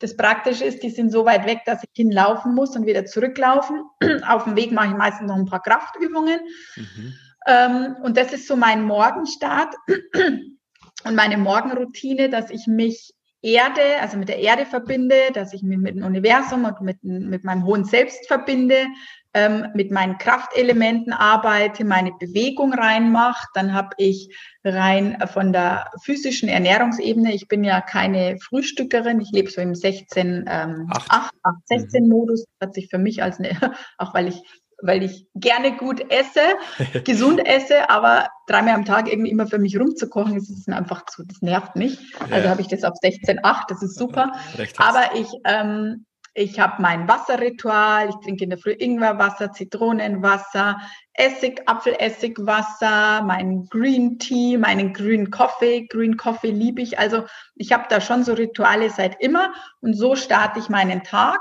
Das 0.00 0.16
Praktische 0.16 0.64
ist, 0.64 0.82
die 0.82 0.90
sind 0.90 1.12
so 1.12 1.24
weit 1.24 1.46
weg, 1.46 1.60
dass 1.64 1.84
ich 1.84 1.90
hinlaufen 1.94 2.56
muss 2.56 2.74
und 2.74 2.86
wieder 2.86 3.06
zurücklaufen. 3.06 3.84
Auf 4.28 4.44
dem 4.44 4.56
Weg 4.56 4.72
mache 4.72 4.88
ich 4.88 4.94
meistens 4.94 5.28
noch 5.28 5.36
ein 5.36 5.46
paar 5.46 5.62
Kraftübungen. 5.62 6.40
Mhm. 6.74 7.14
Ähm, 7.46 7.96
und 8.02 8.16
das 8.16 8.32
ist 8.32 8.48
so 8.48 8.56
mein 8.56 8.82
Morgenstart 8.82 9.76
und 11.04 11.14
meine 11.14 11.38
Morgenroutine, 11.38 12.30
dass 12.30 12.50
ich 12.50 12.66
mich 12.66 13.14
Erde, 13.44 14.00
also 14.00 14.16
mit 14.16 14.28
der 14.28 14.38
Erde 14.38 14.64
verbinde, 14.64 15.16
dass 15.34 15.52
ich 15.52 15.62
mich 15.62 15.76
mit 15.76 15.96
dem 15.96 16.04
Universum 16.04 16.64
und 16.64 16.80
mit, 16.80 17.04
mit 17.04 17.44
meinem 17.44 17.64
hohen 17.64 17.84
Selbst 17.84 18.26
verbinde, 18.26 18.86
ähm, 19.34 19.66
mit 19.74 19.90
meinen 19.90 20.16
Kraftelementen 20.16 21.12
arbeite, 21.12 21.84
meine 21.84 22.12
Bewegung 22.12 22.72
reinmache. 22.72 23.46
Dann 23.52 23.74
habe 23.74 23.90
ich 23.98 24.34
rein 24.64 25.18
von 25.32 25.52
der 25.52 25.90
physischen 26.02 26.48
Ernährungsebene, 26.48 27.34
ich 27.34 27.46
bin 27.46 27.64
ja 27.64 27.80
keine 27.80 28.38
Frühstückerin, 28.38 29.20
ich 29.20 29.30
lebe 29.32 29.50
so 29.50 29.60
im 29.60 29.74
16, 29.74 30.46
ähm, 30.48 30.88
8. 30.90 31.10
8, 31.10 31.34
8 31.42 31.56
16 31.66 32.08
Modus, 32.08 32.46
hat 32.60 32.74
sich 32.74 32.88
für 32.88 32.98
mich 32.98 33.22
als 33.22 33.38
eine, 33.38 33.50
auch 33.98 34.14
weil 34.14 34.28
ich 34.28 34.40
weil 34.82 35.02
ich 35.02 35.26
gerne 35.34 35.76
gut 35.76 36.00
esse, 36.10 36.40
gesund 37.04 37.46
esse, 37.46 37.90
aber 37.90 38.28
dreimal 38.46 38.74
am 38.74 38.84
Tag 38.84 39.10
irgendwie 39.10 39.30
immer 39.30 39.46
für 39.46 39.58
mich 39.58 39.78
rumzukochen, 39.78 40.36
ist 40.36 40.50
es 40.50 40.68
einfach 40.68 41.06
zu, 41.06 41.24
das 41.24 41.42
nervt 41.42 41.76
mich. 41.76 41.98
Ja. 42.28 42.36
Also 42.36 42.48
habe 42.48 42.60
ich 42.60 42.68
das 42.68 42.84
auf 42.84 42.94
16,8, 43.02 43.64
das 43.68 43.82
ist 43.82 43.96
super. 43.96 44.32
aber 44.78 45.14
ich, 45.14 45.28
ähm, 45.44 46.06
ich 46.36 46.58
habe 46.58 46.82
mein 46.82 47.06
Wasserritual, 47.06 48.08
ich 48.08 48.16
trinke 48.16 48.42
in 48.42 48.50
der 48.50 48.58
Früh 48.58 48.74
Ingwerwasser, 48.76 49.52
Zitronenwasser, 49.52 50.80
Essig, 51.12 51.62
Apfelessigwasser, 51.66 53.22
mein 53.22 53.66
Green 53.70 54.18
Tea, 54.18 54.58
meinen 54.58 54.92
Green 54.92 55.30
Coffee. 55.30 55.86
Green 55.86 56.16
Coffee 56.16 56.50
liebe 56.50 56.82
ich. 56.82 56.98
Also 56.98 57.24
ich 57.54 57.72
habe 57.72 57.84
da 57.88 58.00
schon 58.00 58.24
so 58.24 58.32
Rituale 58.32 58.90
seit 58.90 59.20
immer 59.22 59.54
und 59.80 59.94
so 59.94 60.16
starte 60.16 60.58
ich 60.58 60.68
meinen 60.68 61.04
Tag. 61.04 61.38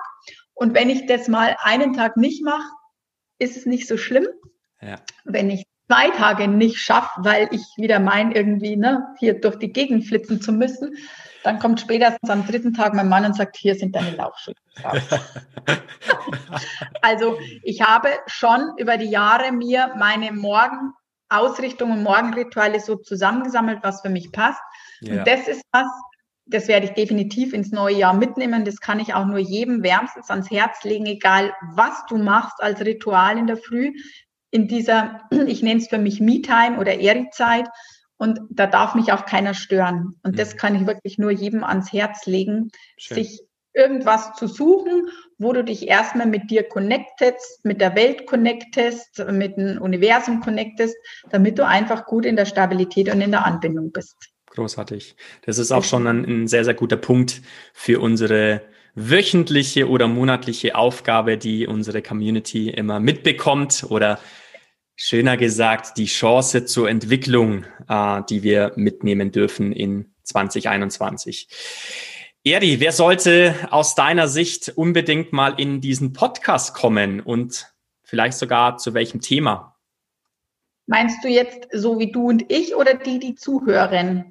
Und 0.53 0.75
wenn 0.75 0.91
ich 0.91 1.07
das 1.07 1.27
mal 1.27 1.57
einen 1.63 1.93
Tag 1.93 2.15
nicht 2.15 2.43
mache, 2.43 2.69
ist 3.43 3.57
es 3.57 3.65
nicht 3.65 3.87
so 3.87 3.97
schlimm. 3.97 4.27
Ja. 4.81 4.99
Wenn 5.23 5.49
ich 5.49 5.65
zwei 5.87 6.09
Tage 6.09 6.47
nicht 6.47 6.77
schaffe, 6.77 7.11
weil 7.17 7.49
ich 7.51 7.61
wieder 7.77 7.99
meine, 7.99 8.35
irgendwie 8.35 8.75
ne, 8.75 9.05
hier 9.19 9.39
durch 9.39 9.57
die 9.57 9.71
Gegend 9.71 10.07
flitzen 10.07 10.41
zu 10.41 10.51
müssen, 10.51 10.95
dann 11.43 11.59
kommt 11.59 11.79
spätestens 11.81 12.29
am 12.29 12.47
dritten 12.47 12.73
Tag 12.73 12.93
mein 12.93 13.09
Mann 13.09 13.25
und 13.25 13.35
sagt, 13.35 13.57
hier 13.57 13.75
sind 13.75 13.95
deine 13.95 14.15
Laufschuhe. 14.15 14.55
also 17.01 17.37
ich 17.63 17.81
habe 17.81 18.09
schon 18.27 18.71
über 18.77 18.97
die 18.97 19.09
Jahre 19.09 19.51
mir 19.51 19.93
meine 19.97 20.31
Morgenausrichtung 20.31 21.91
und 21.91 22.03
Morgenrituale 22.03 22.79
so 22.79 22.95
zusammengesammelt, 22.95 23.79
was 23.83 24.01
für 24.01 24.09
mich 24.09 24.31
passt. 24.31 24.61
Ja. 25.01 25.19
Und 25.19 25.27
das 25.27 25.47
ist 25.49 25.63
was, 25.73 25.87
das 26.45 26.67
werde 26.67 26.87
ich 26.87 26.93
definitiv 26.93 27.53
ins 27.53 27.71
neue 27.71 27.95
Jahr 27.95 28.13
mitnehmen. 28.13 28.65
Das 28.65 28.79
kann 28.79 28.99
ich 28.99 29.13
auch 29.13 29.25
nur 29.25 29.39
jedem 29.39 29.83
wärmstens 29.83 30.29
ans 30.29 30.51
Herz 30.51 30.83
legen, 30.83 31.05
egal 31.05 31.53
was 31.73 32.05
du 32.09 32.17
machst 32.17 32.61
als 32.61 32.81
Ritual 32.81 33.37
in 33.37 33.47
der 33.47 33.57
Früh. 33.57 33.93
In 34.51 34.67
dieser, 34.67 35.21
ich 35.47 35.63
nenne 35.63 35.79
es 35.79 35.87
für 35.87 35.97
mich 35.97 36.19
Me-Time 36.19 36.77
oder 36.79 36.99
Eri-Zeit. 36.99 37.67
Und 38.17 38.39
da 38.49 38.67
darf 38.67 38.95
mich 38.95 39.11
auch 39.11 39.25
keiner 39.25 39.53
stören. 39.53 40.15
Und 40.23 40.37
das 40.37 40.53
mhm. 40.53 40.57
kann 40.57 40.75
ich 40.75 40.87
wirklich 40.87 41.17
nur 41.17 41.31
jedem 41.31 41.63
ans 41.63 41.91
Herz 41.91 42.25
legen, 42.25 42.69
Schön. 42.97 43.15
sich 43.15 43.41
irgendwas 43.73 44.33
zu 44.35 44.47
suchen, 44.47 45.09
wo 45.39 45.51
du 45.51 45.63
dich 45.63 45.87
erstmal 45.87 46.27
mit 46.27 46.51
dir 46.51 46.63
connectest, 46.63 47.65
mit 47.65 47.81
der 47.81 47.95
Welt 47.95 48.27
connectest, 48.27 49.25
mit 49.31 49.57
dem 49.57 49.81
Universum 49.81 50.41
connectest, 50.41 50.95
damit 51.29 51.57
du 51.57 51.65
einfach 51.65 52.05
gut 52.05 52.25
in 52.25 52.35
der 52.35 52.45
Stabilität 52.45 53.11
und 53.11 53.19
in 53.19 53.31
der 53.31 53.45
Anbindung 53.45 53.91
bist. 53.91 54.32
Großartig. 54.53 55.15
Das 55.45 55.57
ist 55.57 55.71
auch 55.71 55.83
schon 55.83 56.05
ein, 56.05 56.25
ein, 56.25 56.47
sehr, 56.47 56.63
sehr 56.63 56.75
guter 56.75 56.97
Punkt 56.97 57.41
für 57.73 57.99
unsere 57.99 58.61
wöchentliche 58.93 59.89
oder 59.89 60.07
monatliche 60.07 60.75
Aufgabe, 60.75 61.39
die 61.39 61.65
unsere 61.65 62.03
Community 62.03 62.69
immer 62.69 62.99
mitbekommt 62.99 63.83
oder 63.89 64.19
schöner 64.95 65.37
gesagt, 65.37 65.97
die 65.97 66.05
Chance 66.05 66.65
zur 66.65 66.87
Entwicklung, 66.87 67.65
äh, 67.89 68.21
die 68.29 68.43
wir 68.43 68.73
mitnehmen 68.75 69.31
dürfen 69.31 69.71
in 69.71 70.13
2021. 70.21 71.47
Eri, 72.43 72.79
wer 72.79 72.91
sollte 72.91 73.55
aus 73.71 73.95
deiner 73.95 74.27
Sicht 74.27 74.69
unbedingt 74.75 75.33
mal 75.33 75.59
in 75.59 75.81
diesen 75.81 76.13
Podcast 76.13 76.75
kommen 76.75 77.21
und 77.21 77.73
vielleicht 78.03 78.37
sogar 78.37 78.77
zu 78.77 78.93
welchem 78.93 79.19
Thema? 79.19 79.72
Meinst 80.85 81.23
du 81.23 81.29
jetzt 81.29 81.67
so 81.71 81.99
wie 81.99 82.11
du 82.11 82.29
und 82.29 82.51
ich 82.51 82.75
oder 82.75 82.93
die, 82.95 83.19
die 83.19 83.35
zuhören? 83.35 84.25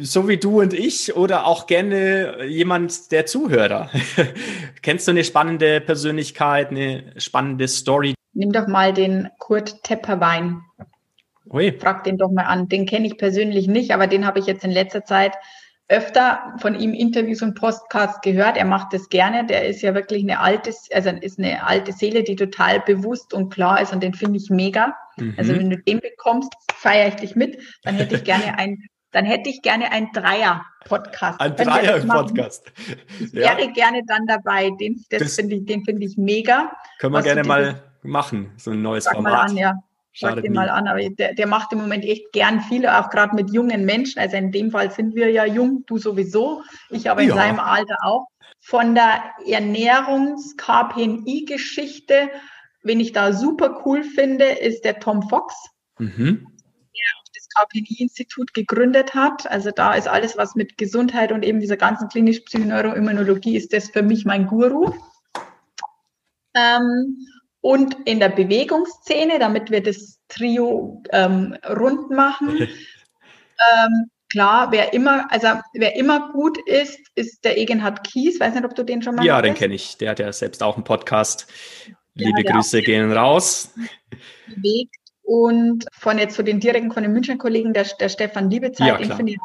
So 0.00 0.28
wie 0.28 0.36
du 0.36 0.60
und 0.60 0.72
ich 0.72 1.16
oder 1.16 1.46
auch 1.46 1.66
gerne 1.66 2.44
jemand 2.46 3.10
der 3.10 3.26
Zuhörer. 3.26 3.90
Kennst 4.82 5.06
du 5.08 5.10
eine 5.10 5.24
spannende 5.24 5.80
Persönlichkeit, 5.80 6.70
eine 6.70 7.12
spannende 7.16 7.66
Story? 7.68 8.14
Nimm 8.34 8.52
doch 8.52 8.68
mal 8.68 8.92
den 8.92 9.28
Kurt 9.38 9.82
Tepperwein. 9.82 10.62
Ui. 11.50 11.72
Frag 11.72 12.04
den 12.04 12.18
doch 12.18 12.30
mal 12.30 12.44
an. 12.44 12.68
Den 12.68 12.86
kenne 12.86 13.06
ich 13.06 13.18
persönlich 13.18 13.66
nicht, 13.66 13.92
aber 13.92 14.06
den 14.06 14.26
habe 14.26 14.38
ich 14.38 14.46
jetzt 14.46 14.64
in 14.64 14.70
letzter 14.70 15.04
Zeit 15.04 15.34
öfter 15.88 16.54
von 16.58 16.74
ihm 16.74 16.92
Interviews 16.92 17.40
und 17.40 17.54
Podcasts 17.54 18.20
gehört. 18.20 18.56
Er 18.56 18.66
macht 18.66 18.92
das 18.92 19.08
gerne. 19.08 19.46
Der 19.46 19.66
ist 19.66 19.80
ja 19.80 19.94
wirklich 19.94 20.22
eine 20.22 20.40
alte, 20.40 20.72
also 20.92 21.10
ist 21.10 21.38
eine 21.38 21.66
alte 21.66 21.92
Seele, 21.92 22.22
die 22.22 22.36
total 22.36 22.80
bewusst 22.80 23.32
und 23.32 23.52
klar 23.52 23.80
ist 23.80 23.92
und 23.92 24.02
den 24.02 24.12
finde 24.12 24.38
ich 24.38 24.50
mega. 24.50 24.94
Mhm. 25.16 25.34
Also 25.38 25.54
wenn 25.56 25.70
du 25.70 25.78
den 25.78 26.00
bekommst, 26.00 26.52
feiere 26.74 27.08
ich 27.08 27.16
dich 27.16 27.36
mit. 27.36 27.58
Dann 27.84 27.94
hätte 27.94 28.16
ich 28.16 28.24
gerne 28.24 28.58
ein, 28.58 28.84
dann 29.12 29.24
hätte 29.24 29.48
ich 29.48 29.62
gerne 29.62 29.90
ein 29.90 30.10
Dreier-Podcast. 30.12 31.40
Ein 31.40 31.56
Dreier-Podcast. 31.56 32.70
Ich 33.18 33.32
wäre 33.32 33.64
ja. 33.64 33.70
gerne 33.72 34.02
dann 34.06 34.26
dabei. 34.26 34.70
Den, 34.78 35.02
das, 35.08 35.20
das 35.20 35.34
finde 35.36 35.56
ich, 35.56 35.64
den 35.64 35.84
finde 35.84 36.04
ich 36.04 36.18
mega. 36.18 36.70
Können 36.98 37.14
wir 37.14 37.22
gerne 37.22 37.44
mal 37.44 37.82
machen, 38.02 38.52
so 38.58 38.72
ein 38.72 38.82
neues 38.82 39.08
Format. 39.08 39.32
Mal 39.32 39.40
an, 39.40 39.56
ja. 39.56 39.74
Schaut 40.18 40.42
den 40.42 40.52
mal 40.52 40.68
an, 40.68 40.88
aber 40.88 41.08
der, 41.10 41.34
der 41.34 41.46
macht 41.46 41.72
im 41.72 41.78
Moment 41.78 42.04
echt 42.04 42.32
gern 42.32 42.60
viele, 42.60 42.98
auch 42.98 43.08
gerade 43.08 43.36
mit 43.36 43.52
jungen 43.52 43.84
Menschen. 43.84 44.18
Also 44.18 44.36
in 44.36 44.50
dem 44.50 44.72
Fall 44.72 44.90
sind 44.90 45.14
wir 45.14 45.30
ja 45.30 45.44
jung, 45.44 45.84
du 45.86 45.96
sowieso, 45.96 46.64
ich 46.90 47.08
aber 47.08 47.22
in 47.22 47.28
ja. 47.28 47.36
seinem 47.36 47.60
Alter 47.60 47.94
auch. 48.02 48.26
Von 48.58 48.96
der 48.96 49.22
Ernährungs-KPNI-Geschichte, 49.46 52.30
wen 52.82 52.98
ich 52.98 53.12
da 53.12 53.32
super 53.32 53.80
cool 53.86 54.02
finde, 54.02 54.46
ist 54.46 54.84
der 54.84 54.98
Tom 54.98 55.28
Fox. 55.28 55.54
Mhm. 55.98 56.48
Der 56.48 57.04
auch 57.16 57.24
das 57.32 57.48
KPNI-Institut 57.54 58.54
gegründet 58.54 59.14
hat. 59.14 59.48
Also 59.48 59.70
da 59.70 59.94
ist 59.94 60.08
alles, 60.08 60.36
was 60.36 60.56
mit 60.56 60.78
Gesundheit 60.78 61.30
und 61.30 61.44
eben 61.44 61.60
dieser 61.60 61.76
ganzen 61.76 62.08
klinisch-Psychoneuroimmunologie 62.08 63.56
ist 63.56 63.72
das 63.72 63.90
für 63.90 64.02
mich 64.02 64.24
mein 64.24 64.46
Guru. 64.46 64.92
Ähm, 66.54 67.24
und 67.68 67.94
in 68.06 68.18
der 68.18 68.30
Bewegungsszene, 68.30 69.38
damit 69.38 69.70
wir 69.70 69.82
das 69.82 70.18
Trio 70.28 71.02
ähm, 71.10 71.54
rund 71.68 72.08
machen. 72.08 72.56
ähm, 72.62 74.10
klar, 74.30 74.72
wer 74.72 74.94
immer, 74.94 75.30
also 75.30 75.48
wer 75.74 75.94
immer 75.94 76.32
gut 76.32 76.56
ist, 76.66 76.98
ist 77.14 77.44
der 77.44 77.58
Egenhard 77.58 78.04
Kies. 78.04 78.40
Weiß 78.40 78.54
nicht, 78.54 78.64
ob 78.64 78.74
du 78.74 78.84
den 78.84 79.02
schon 79.02 79.16
mal 79.16 79.26
Ja, 79.26 79.42
den 79.42 79.52
kenne 79.52 79.74
ich. 79.74 79.98
Der 79.98 80.12
hat 80.12 80.18
ja 80.18 80.32
selbst 80.32 80.62
auch 80.62 80.76
einen 80.76 80.84
Podcast. 80.84 81.46
Liebe 82.14 82.42
ja, 82.42 82.52
Grüße 82.52 82.80
gehen 82.80 83.12
raus. 83.12 83.74
Bewegt. 84.46 84.96
Und 85.20 85.84
von 85.92 86.16
jetzt 86.16 86.36
zu 86.36 86.42
den 86.42 86.60
direkten 86.60 86.90
von 86.90 87.02
den 87.02 87.12
Münchner 87.12 87.36
Kollegen, 87.36 87.74
der, 87.74 87.84
der 88.00 88.08
Stefan 88.08 88.48
Liebezeit, 88.48 88.88
ja, 88.88 88.96
den 88.96 89.12
finde 89.12 89.32
ich 89.32 89.38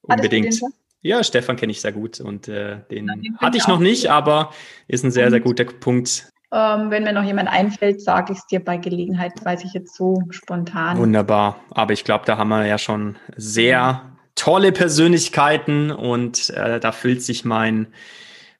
Unbedingt. 0.00 0.60
Ja, 1.02 1.22
Stefan 1.22 1.54
kenne 1.54 1.70
ich 1.70 1.80
sehr 1.80 1.92
gut 1.92 2.20
und 2.20 2.48
äh, 2.48 2.80
den 2.90 3.06
ja, 3.06 3.38
hatte 3.38 3.58
ich 3.58 3.68
noch 3.68 3.78
nicht, 3.78 4.08
aber 4.08 4.52
ist 4.88 5.04
ein 5.04 5.12
sehr, 5.12 5.30
sehr 5.30 5.40
guter 5.40 5.64
Punkt, 5.64 6.31
ähm, 6.52 6.90
wenn 6.90 7.04
mir 7.04 7.14
noch 7.14 7.24
jemand 7.24 7.48
einfällt, 7.48 8.02
sage 8.02 8.34
ich 8.34 8.38
es 8.38 8.46
dir 8.46 8.60
bei 8.60 8.76
Gelegenheit, 8.76 9.32
weiß 9.42 9.64
ich 9.64 9.72
jetzt 9.72 9.96
so 9.96 10.22
spontan. 10.30 10.98
Wunderbar. 10.98 11.56
Aber 11.70 11.94
ich 11.94 12.04
glaube, 12.04 12.26
da 12.26 12.36
haben 12.36 12.50
wir 12.50 12.66
ja 12.66 12.76
schon 12.76 13.16
sehr 13.36 14.12
tolle 14.34 14.72
Persönlichkeiten 14.72 15.90
und 15.90 16.50
äh, 16.50 16.78
da 16.78 16.92
füllt 16.92 17.22
sich 17.22 17.46
mein, 17.46 17.86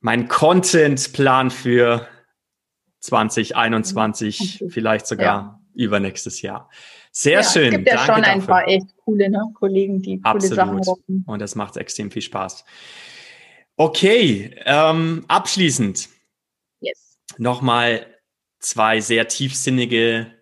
mein 0.00 0.28
Content-Plan 0.28 1.50
für 1.50 2.06
2021, 3.00 4.60
okay. 4.62 4.70
vielleicht 4.70 5.06
sogar 5.06 5.60
ja. 5.74 5.84
übernächstes 5.84 6.40
Jahr. 6.40 6.70
Sehr 7.10 7.40
ja, 7.40 7.42
schön. 7.42 7.64
Es 7.64 7.70
gibt 7.72 7.88
ja 7.88 7.96
Danke 7.96 8.14
schon 8.14 8.24
ein 8.24 8.46
paar 8.46 8.66
echt 8.68 8.86
coole 9.04 9.28
ne, 9.28 9.42
Kollegen, 9.52 10.00
die 10.00 10.18
coole 10.18 10.34
Absolut. 10.34 10.56
Sachen 10.56 10.78
rocken. 10.78 11.24
Und 11.26 11.42
das 11.42 11.56
macht 11.56 11.76
extrem 11.76 12.10
viel 12.10 12.22
Spaß. 12.22 12.64
Okay, 13.76 14.54
ähm, 14.64 15.24
abschließend 15.28 16.08
nochmal 17.38 18.06
zwei 18.58 19.00
sehr 19.00 19.28
tiefsinnige 19.28 20.32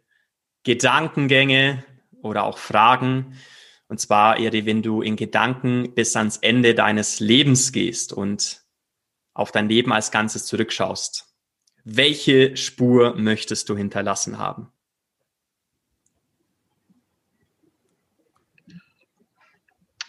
Gedankengänge 0.62 1.84
oder 2.22 2.44
auch 2.44 2.58
Fragen. 2.58 3.36
Und 3.88 3.98
zwar, 3.98 4.38
Eri, 4.38 4.66
wenn 4.66 4.82
du 4.82 5.02
in 5.02 5.16
Gedanken 5.16 5.94
bis 5.94 6.14
ans 6.16 6.36
Ende 6.36 6.74
deines 6.74 7.18
Lebens 7.20 7.72
gehst 7.72 8.12
und 8.12 8.62
auf 9.34 9.52
dein 9.52 9.68
Leben 9.68 9.92
als 9.92 10.10
Ganzes 10.10 10.46
zurückschaust, 10.46 11.34
welche 11.84 12.56
Spur 12.56 13.16
möchtest 13.16 13.68
du 13.68 13.76
hinterlassen 13.76 14.38
haben? 14.38 14.70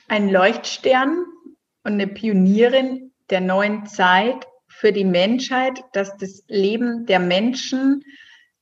Ein 0.08 0.30
Leuchtstern 0.30 1.26
und 1.84 1.94
eine 1.94 2.08
Pionierin 2.08 3.14
der 3.30 3.40
neuen 3.40 3.86
Zeit, 3.86 4.46
für 4.82 4.92
die 4.92 5.06
Menschheit, 5.06 5.84
dass 5.94 6.18
das 6.18 6.44
Leben 6.48 7.06
der 7.06 7.20
Menschen 7.20 8.04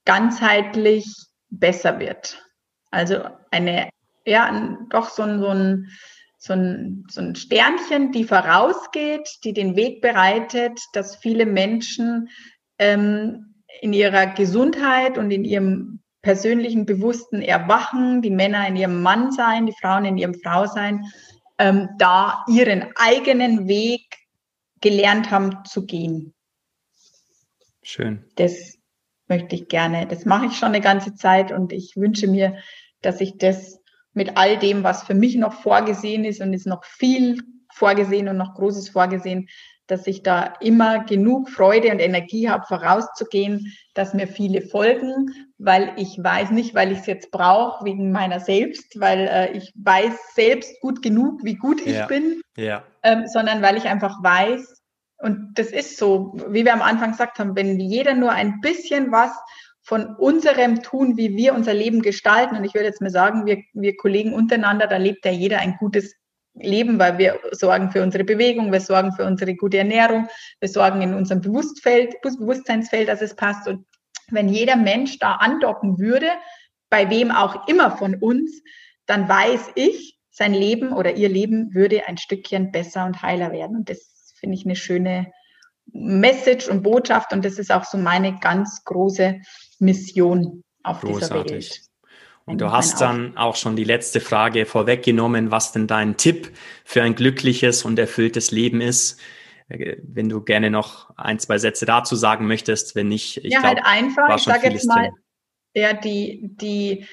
ganzheitlich 0.04 1.06
besser 1.50 1.98
wird. 1.98 2.46
Also 2.92 3.24
eine, 3.52 3.90
ja, 4.26 4.78
doch 4.90 5.08
so 5.10 5.24
ein, 5.24 5.40
so 5.40 5.48
ein, 5.48 5.88
so 6.38 6.54
ein, 6.54 7.06
so 7.10 7.22
ein 7.22 7.36
Sternchen, 7.36 8.12
die 8.12 8.26
vorausgeht, 8.26 9.30
die 9.46 9.54
den 9.54 9.78
Weg 9.78 10.02
bereitet, 10.02 10.78
dass 10.92 11.16
viele 11.16 11.46
Menschen 11.46 12.28
ähm, 12.80 13.56
in 13.80 13.94
ihrer 13.94 14.28
Gesundheit 14.28 15.18
und 15.18 15.32
in 15.32 15.46
ihrem 15.46 16.02
persönlichen 16.22 16.86
Bewussten 16.86 17.42
erwachen, 17.42 18.22
die 18.22 18.30
Männer 18.30 18.68
in 18.68 18.76
ihrem 18.76 19.02
Mann 19.02 19.32
sein, 19.32 19.68
die 19.68 19.76
Frauen 19.80 20.04
in 20.04 20.18
ihrem 20.18 20.34
Frau 20.34 20.66
sein, 20.66 21.06
ähm, 21.60 21.88
da 21.98 22.44
ihren 22.50 22.88
eigenen 22.98 23.70
Weg 23.70 24.19
gelernt 24.82 25.32
haben 25.32 25.64
zu 25.66 25.86
gehen. 25.86 26.34
Schön. 27.82 28.26
Das 28.36 28.78
möchte 29.28 29.56
ich 29.56 29.68
gerne, 29.68 30.08
das 30.08 30.26
mache 30.26 30.48
ich 30.48 30.58
schon 30.58 30.70
eine 30.70 30.82
ganze 30.82 31.16
Zeit 31.16 31.52
und 31.52 31.72
ich 31.72 31.96
wünsche 31.96 32.28
mir, 32.28 32.58
dass 33.02 33.22
ich 33.22 33.38
das 33.38 33.80
mit 34.14 34.38
all 34.38 34.58
dem, 34.58 34.84
was 34.84 35.04
für 35.04 35.14
mich 35.14 35.36
noch 35.36 35.54
vorgesehen 35.54 36.26
ist 36.26 36.42
und 36.42 36.54
ist 36.54 36.66
noch 36.66 36.84
viel 36.84 37.42
vorgesehen 37.74 38.28
und 38.28 38.38
noch 38.38 38.56
Großes 38.56 38.90
vorgesehen, 38.90 39.48
dass 39.90 40.06
ich 40.08 40.22
da 40.22 40.54
immer 40.62 41.04
genug 41.04 41.50
Freude 41.50 41.92
und 41.92 42.00
Energie 42.00 42.50
habe, 42.50 42.66
vorauszugehen, 42.68 43.74
dass 43.96 44.14
mir 44.14 44.28
viele 44.28 44.62
folgen, 44.62 45.32
weil 45.58 45.94
ich 45.98 46.18
weiß 46.22 46.52
nicht, 46.52 46.76
weil 46.76 46.92
ich 46.92 47.00
es 47.00 47.06
jetzt 47.08 47.32
brauche, 47.32 47.84
wegen 47.86 48.12
meiner 48.12 48.40
selbst, 48.40 49.00
weil 49.00 49.28
äh, 49.28 49.58
ich 49.58 49.74
weiß 49.76 50.14
selbst 50.36 50.80
gut 50.82 51.02
genug, 51.02 51.44
wie 51.44 51.56
gut 51.56 51.82
ich 51.82 51.96
ja. 51.96 52.06
bin, 52.06 52.42
ja. 52.56 52.84
Ähm, 53.04 53.26
sondern 53.28 53.62
weil 53.62 53.78
ich 53.78 53.86
einfach 53.86 54.24
weiß, 54.24 54.82
und 55.22 55.54
das 55.56 55.68
ist 55.68 55.98
so, 55.98 56.34
wie 56.48 56.64
wir 56.64 56.74
am 56.74 56.82
Anfang 56.82 57.12
gesagt 57.12 57.40
haben, 57.40 57.56
wenn 57.56 57.80
jeder 57.80 58.14
nur 58.14 58.32
ein 58.32 58.62
bisschen 58.62 59.12
was 59.12 59.32
von 59.82 60.16
unserem 60.16 60.84
tun, 60.84 61.18
wie 61.18 61.36
wir 61.36 61.56
unser 61.56 61.74
Leben 61.74 62.02
gestalten, 62.02 62.56
und 62.56 62.64
ich 62.64 62.76
würde 62.76 62.86
jetzt 62.86 63.02
mal 63.02 63.10
sagen, 63.10 63.46
wir, 63.46 63.58
wir 63.74 63.98
Kollegen 63.98 64.34
untereinander, 64.34 64.88
da 64.88 64.98
lebt 64.98 65.26
ja 65.26 65.32
jeder 65.32 65.60
ein 65.60 65.78
gutes 65.80 66.14
leben, 66.54 67.00
weil 67.00 67.18
wir 67.18 67.40
sorgen 67.52 67.92
für 67.92 68.04
unsere 68.04 68.24
Bewegung, 68.24 68.72
wir 68.72 68.82
sorgen 68.82 69.14
für 69.14 69.26
unsere 69.26 69.56
gute 69.56 69.78
Ernährung, 69.78 70.28
wir 70.60 70.70
sorgen 70.70 71.02
in 71.02 71.14
unserem 71.14 71.42
Bewusstfeld, 71.42 72.22
Bewusstseinsfeld, 72.22 73.08
dass 73.08 73.22
es 73.22 73.36
passt. 73.36 73.68
Und 73.68 73.86
wenn 74.30 74.50
jeder 74.50 74.76
Mensch 74.76 75.20
da 75.20 75.36
andocken 75.36 76.00
würde, 76.00 76.28
bei 76.90 77.10
wem 77.10 77.32
auch 77.32 77.68
immer 77.68 77.92
von 77.92 78.16
uns, 78.16 78.62
dann 79.06 79.28
weiß 79.28 79.72
ich, 79.76 80.18
sein 80.32 80.54
Leben 80.54 80.94
oder 80.94 81.16
ihr 81.16 81.30
Leben 81.30 81.74
würde 81.74 82.08
ein 82.08 82.18
Stückchen 82.18 82.72
besser 82.72 83.06
und 83.06 83.22
heiler 83.22 83.52
werden. 83.52 83.78
Und 83.78 83.90
das 83.90 84.34
finde 84.40 84.56
ich 84.56 84.66
eine 84.66 84.76
schöne 84.76 85.32
Message 85.92 86.68
und 86.68 86.84
Botschaft. 86.84 87.34
Und 87.34 87.44
das 87.44 87.60
ist 87.60 87.72
auch 87.72 87.84
so 87.84 87.98
meine 87.98 88.40
ganz 88.40 88.84
große 88.86 89.42
Mission 89.80 90.64
auf 90.84 91.02
Großartig. 91.02 91.44
dieser 91.44 91.76
Welt. 91.76 91.89
Und 92.50 92.62
du 92.62 92.72
hast 92.72 93.00
dann 93.00 93.38
auch 93.38 93.56
schon 93.56 93.76
die 93.76 93.84
letzte 93.84 94.20
Frage 94.20 94.66
vorweggenommen, 94.66 95.52
was 95.52 95.72
denn 95.72 95.86
dein 95.86 96.18
Tipp 96.18 96.52
für 96.84 97.04
ein 97.04 97.14
glückliches 97.14 97.86
und 97.86 98.00
erfülltes 98.00 98.50
Leben 98.50 98.82
ist. 98.82 99.20
Äh, 99.68 99.98
wenn 100.02 100.30
du 100.30 100.42
gerne 100.42 100.72
noch 100.72 101.16
ein, 101.16 101.38
zwei 101.38 101.60
Sätze 101.60 101.86
dazu 101.86 102.16
sagen 102.16 102.48
möchtest, 102.48 102.96
wenn 102.96 103.08
nicht, 103.08 103.38
ich 103.38 103.54
ja, 103.54 103.60
glaub, 103.60 103.76
halt 103.76 103.86
einfach, 103.86 104.36
ich 104.36 104.44
sage 104.44 104.70
jetzt 104.70 104.88
mal, 104.88 105.12
ja, 105.76 105.94
die, 105.94 106.50
die, 106.60 107.06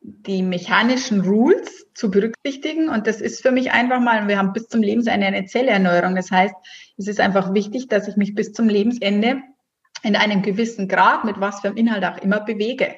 die 0.00 0.42
mechanischen 0.42 1.22
Rules 1.22 1.86
zu 1.94 2.10
berücksichtigen. 2.10 2.90
Und 2.90 3.06
das 3.06 3.22
ist 3.22 3.40
für 3.40 3.50
mich 3.50 3.72
einfach 3.72 3.98
mal, 3.98 4.28
wir 4.28 4.36
haben 4.36 4.52
bis 4.52 4.68
zum 4.68 4.82
Lebensende 4.82 5.26
eine 5.26 5.46
Zellerneuerung. 5.46 6.14
Das 6.16 6.30
heißt, 6.30 6.54
es 6.98 7.08
ist 7.08 7.18
einfach 7.18 7.54
wichtig, 7.54 7.88
dass 7.88 8.08
ich 8.08 8.16
mich 8.16 8.34
bis 8.34 8.52
zum 8.52 8.68
Lebensende 8.68 9.40
in 10.02 10.16
einem 10.16 10.42
gewissen 10.42 10.86
Grad 10.86 11.24
mit 11.24 11.40
was 11.40 11.60
für 11.60 11.68
einem 11.68 11.78
Inhalt 11.78 12.04
auch 12.04 12.18
immer 12.18 12.40
bewege. 12.40 12.96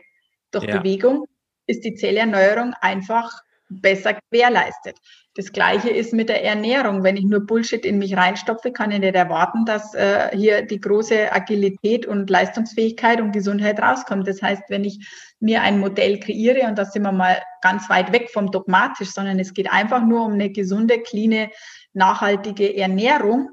Durch 0.51 0.65
ja. 0.65 0.79
Bewegung 0.79 1.27
ist 1.67 1.85
die 1.85 1.95
Zellerneuerung 1.95 2.75
einfach 2.81 3.31
besser 3.69 4.19
gewährleistet. 4.31 4.99
Das 5.37 5.53
gleiche 5.53 5.91
ist 5.91 6.13
mit 6.13 6.29
der 6.29 6.45
Ernährung. 6.45 7.03
Wenn 7.03 7.17
ich 7.17 7.25
nur 7.25 7.41
Bullshit 7.41 7.85
in 7.85 7.99
mich 7.99 8.17
reinstopfe, 8.17 8.71
kann 8.71 8.93
ich 8.93 9.01
nicht 9.01 9.17
erwarten, 9.17 9.65
dass 9.65 9.93
äh, 9.95 10.31
hier 10.33 10.63
die 10.63 10.81
große 10.81 11.33
Agilität 11.33 12.07
und 12.07 12.31
Leistungsfähigkeit 12.31 13.21
und 13.21 13.33
Gesundheit 13.33 13.81
rauskommt. 13.81 14.29
Das 14.29 14.43
heißt, 14.43 14.63
wenn 14.69 14.85
ich 14.85 15.05
mir 15.41 15.63
ein 15.63 15.81
Modell 15.81 16.21
kreiere, 16.21 16.69
und 16.69 16.79
da 16.79 16.85
sind 16.85 17.03
wir 17.03 17.11
mal 17.11 17.43
ganz 17.63 17.89
weit 17.91 18.13
weg 18.13 18.31
vom 18.31 18.51
dogmatisch, 18.53 19.11
sondern 19.11 19.41
es 19.41 19.55
geht 19.55 19.73
einfach 19.73 20.05
nur 20.05 20.25
um 20.25 20.35
eine 20.35 20.51
gesunde, 20.51 21.01
cleane, 21.01 21.51
nachhaltige 21.95 22.77
Ernährung. 22.77 23.51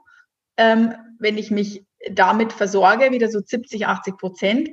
Ähm, 0.57 0.93
wenn 1.17 1.37
ich 1.37 1.49
mich 1.49 1.83
damit 2.11 2.53
versorge, 2.53 3.11
wieder 3.11 3.29
so 3.29 3.39
70, 3.39 3.87
80 3.87 4.17
Prozent, 4.17 4.69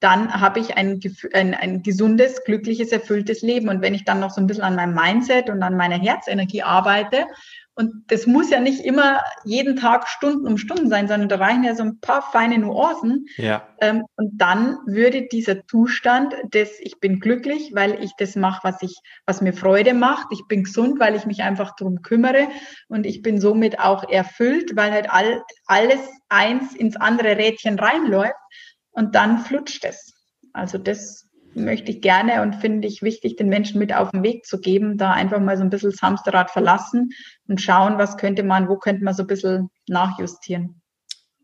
dann 0.00 0.40
habe 0.40 0.60
ich 0.60 0.76
ein, 0.76 1.00
ein, 1.32 1.54
ein 1.54 1.82
gesundes, 1.82 2.44
glückliches, 2.44 2.92
erfülltes 2.92 3.42
Leben. 3.42 3.68
Und 3.68 3.82
wenn 3.82 3.94
ich 3.94 4.04
dann 4.04 4.20
noch 4.20 4.30
so 4.30 4.40
ein 4.40 4.46
bisschen 4.46 4.64
an 4.64 4.76
meinem 4.76 4.94
Mindset 4.94 5.50
und 5.50 5.62
an 5.62 5.76
meiner 5.76 5.98
Herzenergie 5.98 6.62
arbeite, 6.62 7.26
und 7.78 8.10
das 8.10 8.26
muss 8.26 8.50
ja 8.50 8.58
nicht 8.58 8.84
immer 8.84 9.20
jeden 9.44 9.76
Tag 9.76 10.08
Stunden 10.08 10.48
um 10.48 10.58
Stunden 10.58 10.88
sein, 10.88 11.06
sondern 11.06 11.28
da 11.28 11.36
reichen 11.36 11.62
ja 11.62 11.76
so 11.76 11.84
ein 11.84 12.00
paar 12.00 12.22
feine 12.22 12.58
Nuancen. 12.58 13.26
Ja. 13.36 13.68
Ähm, 13.80 14.04
und 14.16 14.32
dann 14.36 14.78
würde 14.84 15.28
dieser 15.28 15.64
Zustand 15.64 16.34
des, 16.52 16.80
ich 16.80 16.98
bin 16.98 17.20
glücklich, 17.20 17.70
weil 17.74 18.02
ich 18.02 18.10
das 18.18 18.34
mache, 18.34 18.62
was 18.64 18.82
ich, 18.82 18.96
was 19.26 19.42
mir 19.42 19.52
Freude 19.52 19.94
macht. 19.94 20.26
Ich 20.32 20.42
bin 20.48 20.64
gesund, 20.64 20.98
weil 20.98 21.14
ich 21.14 21.24
mich 21.24 21.44
einfach 21.44 21.76
drum 21.76 22.02
kümmere. 22.02 22.48
Und 22.88 23.06
ich 23.06 23.22
bin 23.22 23.40
somit 23.40 23.78
auch 23.78 24.08
erfüllt, 24.10 24.74
weil 24.74 24.90
halt 24.90 25.08
all, 25.08 25.44
alles 25.66 26.00
eins 26.28 26.74
ins 26.74 26.96
andere 26.96 27.36
Rädchen 27.36 27.78
reinläuft 27.78 28.34
und 28.98 29.14
dann 29.14 29.38
flutscht 29.38 29.84
es. 29.84 30.12
Also 30.52 30.76
das 30.76 31.28
möchte 31.54 31.92
ich 31.92 32.02
gerne 32.02 32.42
und 32.42 32.56
finde 32.56 32.88
ich 32.88 33.00
wichtig, 33.00 33.36
den 33.36 33.48
Menschen 33.48 33.78
mit 33.78 33.94
auf 33.94 34.10
den 34.10 34.24
Weg 34.24 34.44
zu 34.44 34.60
geben, 34.60 34.98
da 34.98 35.12
einfach 35.12 35.40
mal 35.40 35.56
so 35.56 35.62
ein 35.62 35.70
bisschen 35.70 35.92
das 35.92 36.02
Hamsterrad 36.02 36.50
verlassen 36.50 37.10
und 37.46 37.60
schauen, 37.60 37.96
was 37.96 38.16
könnte 38.16 38.42
man, 38.42 38.68
wo 38.68 38.76
könnte 38.76 39.04
man 39.04 39.14
so 39.14 39.22
ein 39.22 39.28
bisschen 39.28 39.70
nachjustieren. 39.88 40.82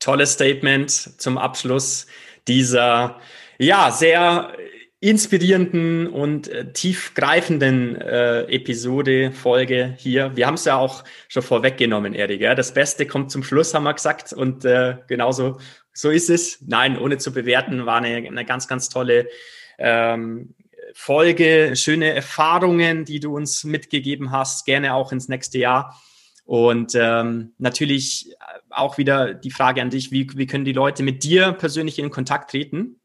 Tolles 0.00 0.32
Statement 0.32 0.90
zum 0.90 1.38
Abschluss 1.38 2.06
dieser, 2.48 3.20
ja, 3.58 3.90
sehr 3.92 4.52
inspirierenden 5.04 6.08
und 6.08 6.48
äh, 6.48 6.72
tiefgreifenden 6.72 8.00
äh, 8.00 8.44
Episode, 8.44 9.32
Folge 9.32 9.94
hier. 9.98 10.34
Wir 10.34 10.46
haben 10.46 10.54
es 10.54 10.64
ja 10.64 10.76
auch 10.76 11.04
schon 11.28 11.42
vorweggenommen, 11.42 12.14
Erik. 12.14 12.40
Ja? 12.40 12.54
Das 12.54 12.72
Beste 12.72 13.06
kommt 13.06 13.30
zum 13.30 13.42
Schluss, 13.42 13.74
haben 13.74 13.84
wir 13.84 13.92
gesagt. 13.92 14.32
Und 14.32 14.64
äh, 14.64 14.96
genauso 15.06 15.58
so 15.94 16.10
ist 16.10 16.28
es. 16.28 16.58
Nein, 16.66 16.98
ohne 16.98 17.18
zu 17.18 17.32
bewerten, 17.32 17.86
war 17.86 17.96
eine, 17.96 18.16
eine 18.16 18.44
ganz, 18.44 18.68
ganz 18.68 18.88
tolle 18.88 19.28
ähm, 19.78 20.54
Folge, 20.92 21.74
schöne 21.76 22.12
Erfahrungen, 22.12 23.04
die 23.04 23.20
du 23.20 23.34
uns 23.34 23.64
mitgegeben 23.64 24.30
hast, 24.30 24.66
gerne 24.66 24.94
auch 24.94 25.12
ins 25.12 25.28
nächste 25.28 25.58
Jahr. 25.58 26.00
Und 26.44 26.92
ähm, 26.94 27.54
natürlich 27.58 28.34
auch 28.68 28.98
wieder 28.98 29.32
die 29.32 29.50
Frage 29.50 29.80
an 29.80 29.90
dich, 29.90 30.10
wie, 30.10 30.28
wie 30.36 30.46
können 30.46 30.66
die 30.66 30.72
Leute 30.72 31.02
mit 31.02 31.24
dir 31.24 31.52
persönlich 31.52 31.98
in 31.98 32.10
Kontakt 32.10 32.50
treten? 32.50 33.00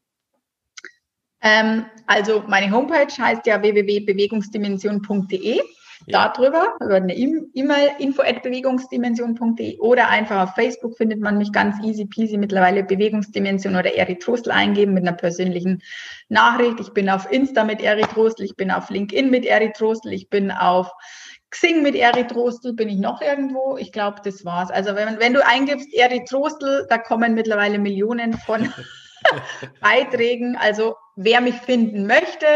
Ähm, 1.40 1.86
also 2.06 2.44
meine 2.48 2.70
Homepage 2.70 3.06
heißt 3.06 3.46
ja 3.46 3.62
www.bewegungsdimension.de. 3.62 5.62
Ja. 6.06 6.28
Darüber, 6.28 6.74
über 6.80 6.96
eine 6.96 7.14
E-Mail, 7.14 7.90
info 7.98 8.22
at 8.22 8.42
bewegungsdimension.de 8.42 9.78
oder 9.78 10.08
einfach 10.08 10.44
auf 10.44 10.54
Facebook 10.54 10.96
findet 10.96 11.20
man 11.20 11.38
mich 11.38 11.52
ganz 11.52 11.76
easy 11.84 12.06
peasy 12.06 12.38
mittlerweile 12.38 12.82
Bewegungsdimension 12.82 13.76
oder 13.76 13.94
Erythrostel 13.94 14.52
eingeben 14.52 14.94
mit 14.94 15.06
einer 15.06 15.16
persönlichen 15.16 15.82
Nachricht. 16.28 16.80
Ich 16.80 16.92
bin 16.92 17.10
auf 17.10 17.30
Insta 17.30 17.64
mit 17.64 17.82
Erythrostel, 17.82 18.46
ich 18.46 18.56
bin 18.56 18.70
auf 18.70 18.88
LinkedIn 18.90 19.30
mit 19.30 19.44
Erythrostel, 19.44 20.12
ich 20.12 20.30
bin 20.30 20.50
auf 20.50 20.90
Xing 21.50 21.82
mit 21.82 21.96
Erythrostel, 21.96 22.72
bin 22.72 22.88
ich 22.88 22.98
noch 22.98 23.20
irgendwo? 23.20 23.76
Ich 23.76 23.92
glaube, 23.92 24.20
das 24.24 24.44
war's. 24.44 24.70
Also 24.70 24.94
wenn, 24.94 25.18
wenn 25.18 25.34
du 25.34 25.44
eingibst 25.44 25.92
Erythrostel, 25.92 26.86
da 26.88 26.96
kommen 26.96 27.34
mittlerweile 27.34 27.78
Millionen 27.78 28.34
von 28.34 28.72
Beiträgen. 29.80 30.56
Also 30.56 30.94
wer 31.16 31.40
mich 31.40 31.56
finden 31.56 32.06
möchte, 32.06 32.46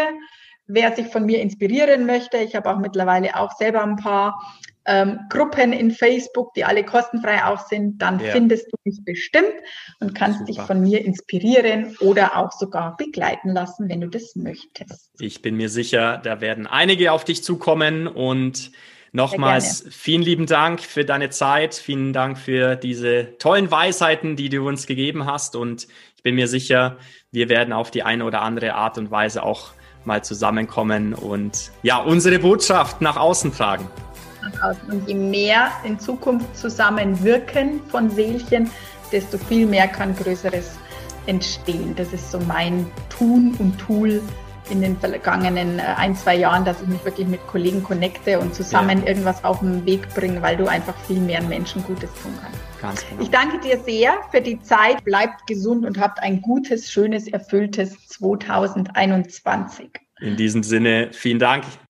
wer 0.67 0.95
sich 0.95 1.07
von 1.09 1.27
mir 1.27 1.41
inspirieren 1.41 2.07
möchte. 2.07 2.39
Ich 2.39 2.55
habe 2.55 2.71
auch 2.71 2.79
mittlerweile 2.79 3.37
auch 3.37 3.53
selber 3.57 3.83
ein 3.83 3.97
paar 3.97 4.41
ähm, 4.87 5.21
Gruppen 5.31 5.73
in 5.73 5.91
Facebook, 5.91 6.53
die 6.55 6.65
alle 6.65 6.85
kostenfrei 6.85 7.45
auch 7.45 7.67
sind. 7.67 8.01
Dann 8.01 8.21
ja. 8.21 8.33
findest 8.33 8.67
du 8.73 8.77
mich 8.85 9.01
bestimmt 9.05 9.55
und 10.01 10.15
kannst 10.15 10.41
Super. 10.41 10.53
dich 10.53 10.61
von 10.61 10.81
mir 10.81 11.05
inspirieren 11.05 11.97
oder 12.01 12.37
auch 12.37 12.53
sogar 12.53 12.97
begleiten 12.97 13.51
lassen, 13.51 13.89
wenn 13.89 14.01
du 14.01 14.09
das 14.09 14.37
möchtest. 14.37 15.11
Ich 15.19 15.43
bin 15.43 15.57
mir 15.57 15.69
sicher, 15.69 16.21
da 16.23 16.41
werden 16.41 16.67
einige 16.67 17.13
auf 17.13 17.25
dich 17.25 17.43
zukommen 17.43 18.07
und 18.07 18.73
Nochmals 19.17 19.87
vielen 19.93 20.23
lieben 20.23 20.47
Dank 20.47 20.81
für 20.81 21.05
deine 21.05 21.31
Zeit, 21.31 21.77
vielen 21.77 22.13
Dank 22.13 22.37
für 22.37 22.75
diese 22.75 23.39
tollen 23.39 23.71
Weisheiten, 23.71 24.35
die 24.35 24.49
du 24.49 24.67
uns 24.67 24.89
gegeben 24.89 25.25
hast 25.25 25.55
und 25.55 25.87
ich 26.17 26.25
bin 26.25 26.35
mir 26.35 26.49
sicher, 26.49 26.99
wir 27.31 27.49
werden 27.49 27.73
auf 27.73 27.93
die 27.93 28.03
eine 28.03 28.25
oder 28.25 28.43
andere 28.43 28.75
Art 28.75 28.99
und 28.99 29.13
Weise 29.13 29.45
auch 29.45 29.71
mal 30.07 30.23
zusammenkommen 30.23 31.15
und 31.15 31.71
ja, 31.83 31.99
unsere 31.99 32.39
Botschaft 32.39 33.01
nach 33.01 33.17
außen 33.17 33.53
tragen. 33.53 33.89
Und 34.91 35.09
je 35.09 35.15
mehr 35.15 35.71
in 35.85 35.99
Zukunft 35.99 36.57
zusammenwirken 36.57 37.81
von 37.89 38.11
Seelchen, 38.11 38.71
desto 39.11 39.39
viel 39.39 39.67
mehr 39.67 39.89
kann 39.89 40.15
Größeres 40.15 40.73
entstehen. 41.27 41.95
Das 41.97 42.13
ist 42.13 42.31
so 42.31 42.39
mein 42.41 42.87
Tun 43.09 43.55
und 43.59 43.79
Tool 43.79 44.21
in 44.71 44.81
den 44.81 44.97
vergangenen 44.97 45.79
äh, 45.79 45.83
ein, 45.97 46.17
zwei 46.17 46.37
Jahren, 46.37 46.65
dass 46.65 46.81
ich 46.81 46.89
mich 46.89 47.05
wirklich 47.05 47.29
mit 47.29 47.47
Kollegen 47.47 47.83
connecte 47.83 48.39
und 48.39 48.55
zusammen 48.55 49.01
ja. 49.03 49.09
irgendwas 49.09 49.45
auf 49.45 49.61
den 49.61 49.85
Weg 49.85 50.09
bringe, 50.15 50.41
weil 50.43 50.57
du 50.57 50.67
einfach 50.67 50.95
viel 51.07 51.21
mehr 51.21 51.43
Menschen 51.43 51.85
Gutes 51.85 52.11
tun 52.23 52.33
kannst. 52.43 52.59
Ganz 52.85 53.07
genau. 53.09 53.23
Ich 53.23 53.31
danke 53.31 53.59
dir 53.61 53.79
sehr 53.79 54.13
für 54.31 54.43
die 54.43 54.61
Zeit. 54.61 55.03
Bleibt 55.05 55.47
gesund 55.47 55.87
und 55.87 55.99
habt 55.99 56.21
ein 56.21 56.43
gutes, 56.43 56.93
schönes, 56.93 57.27
erfülltes 57.27 58.09
2021. 58.09 59.89
In 60.21 60.37
diesem 60.37 60.63
Sinne, 60.63 61.09
vielen 61.13 61.39
Dank. 61.39 61.65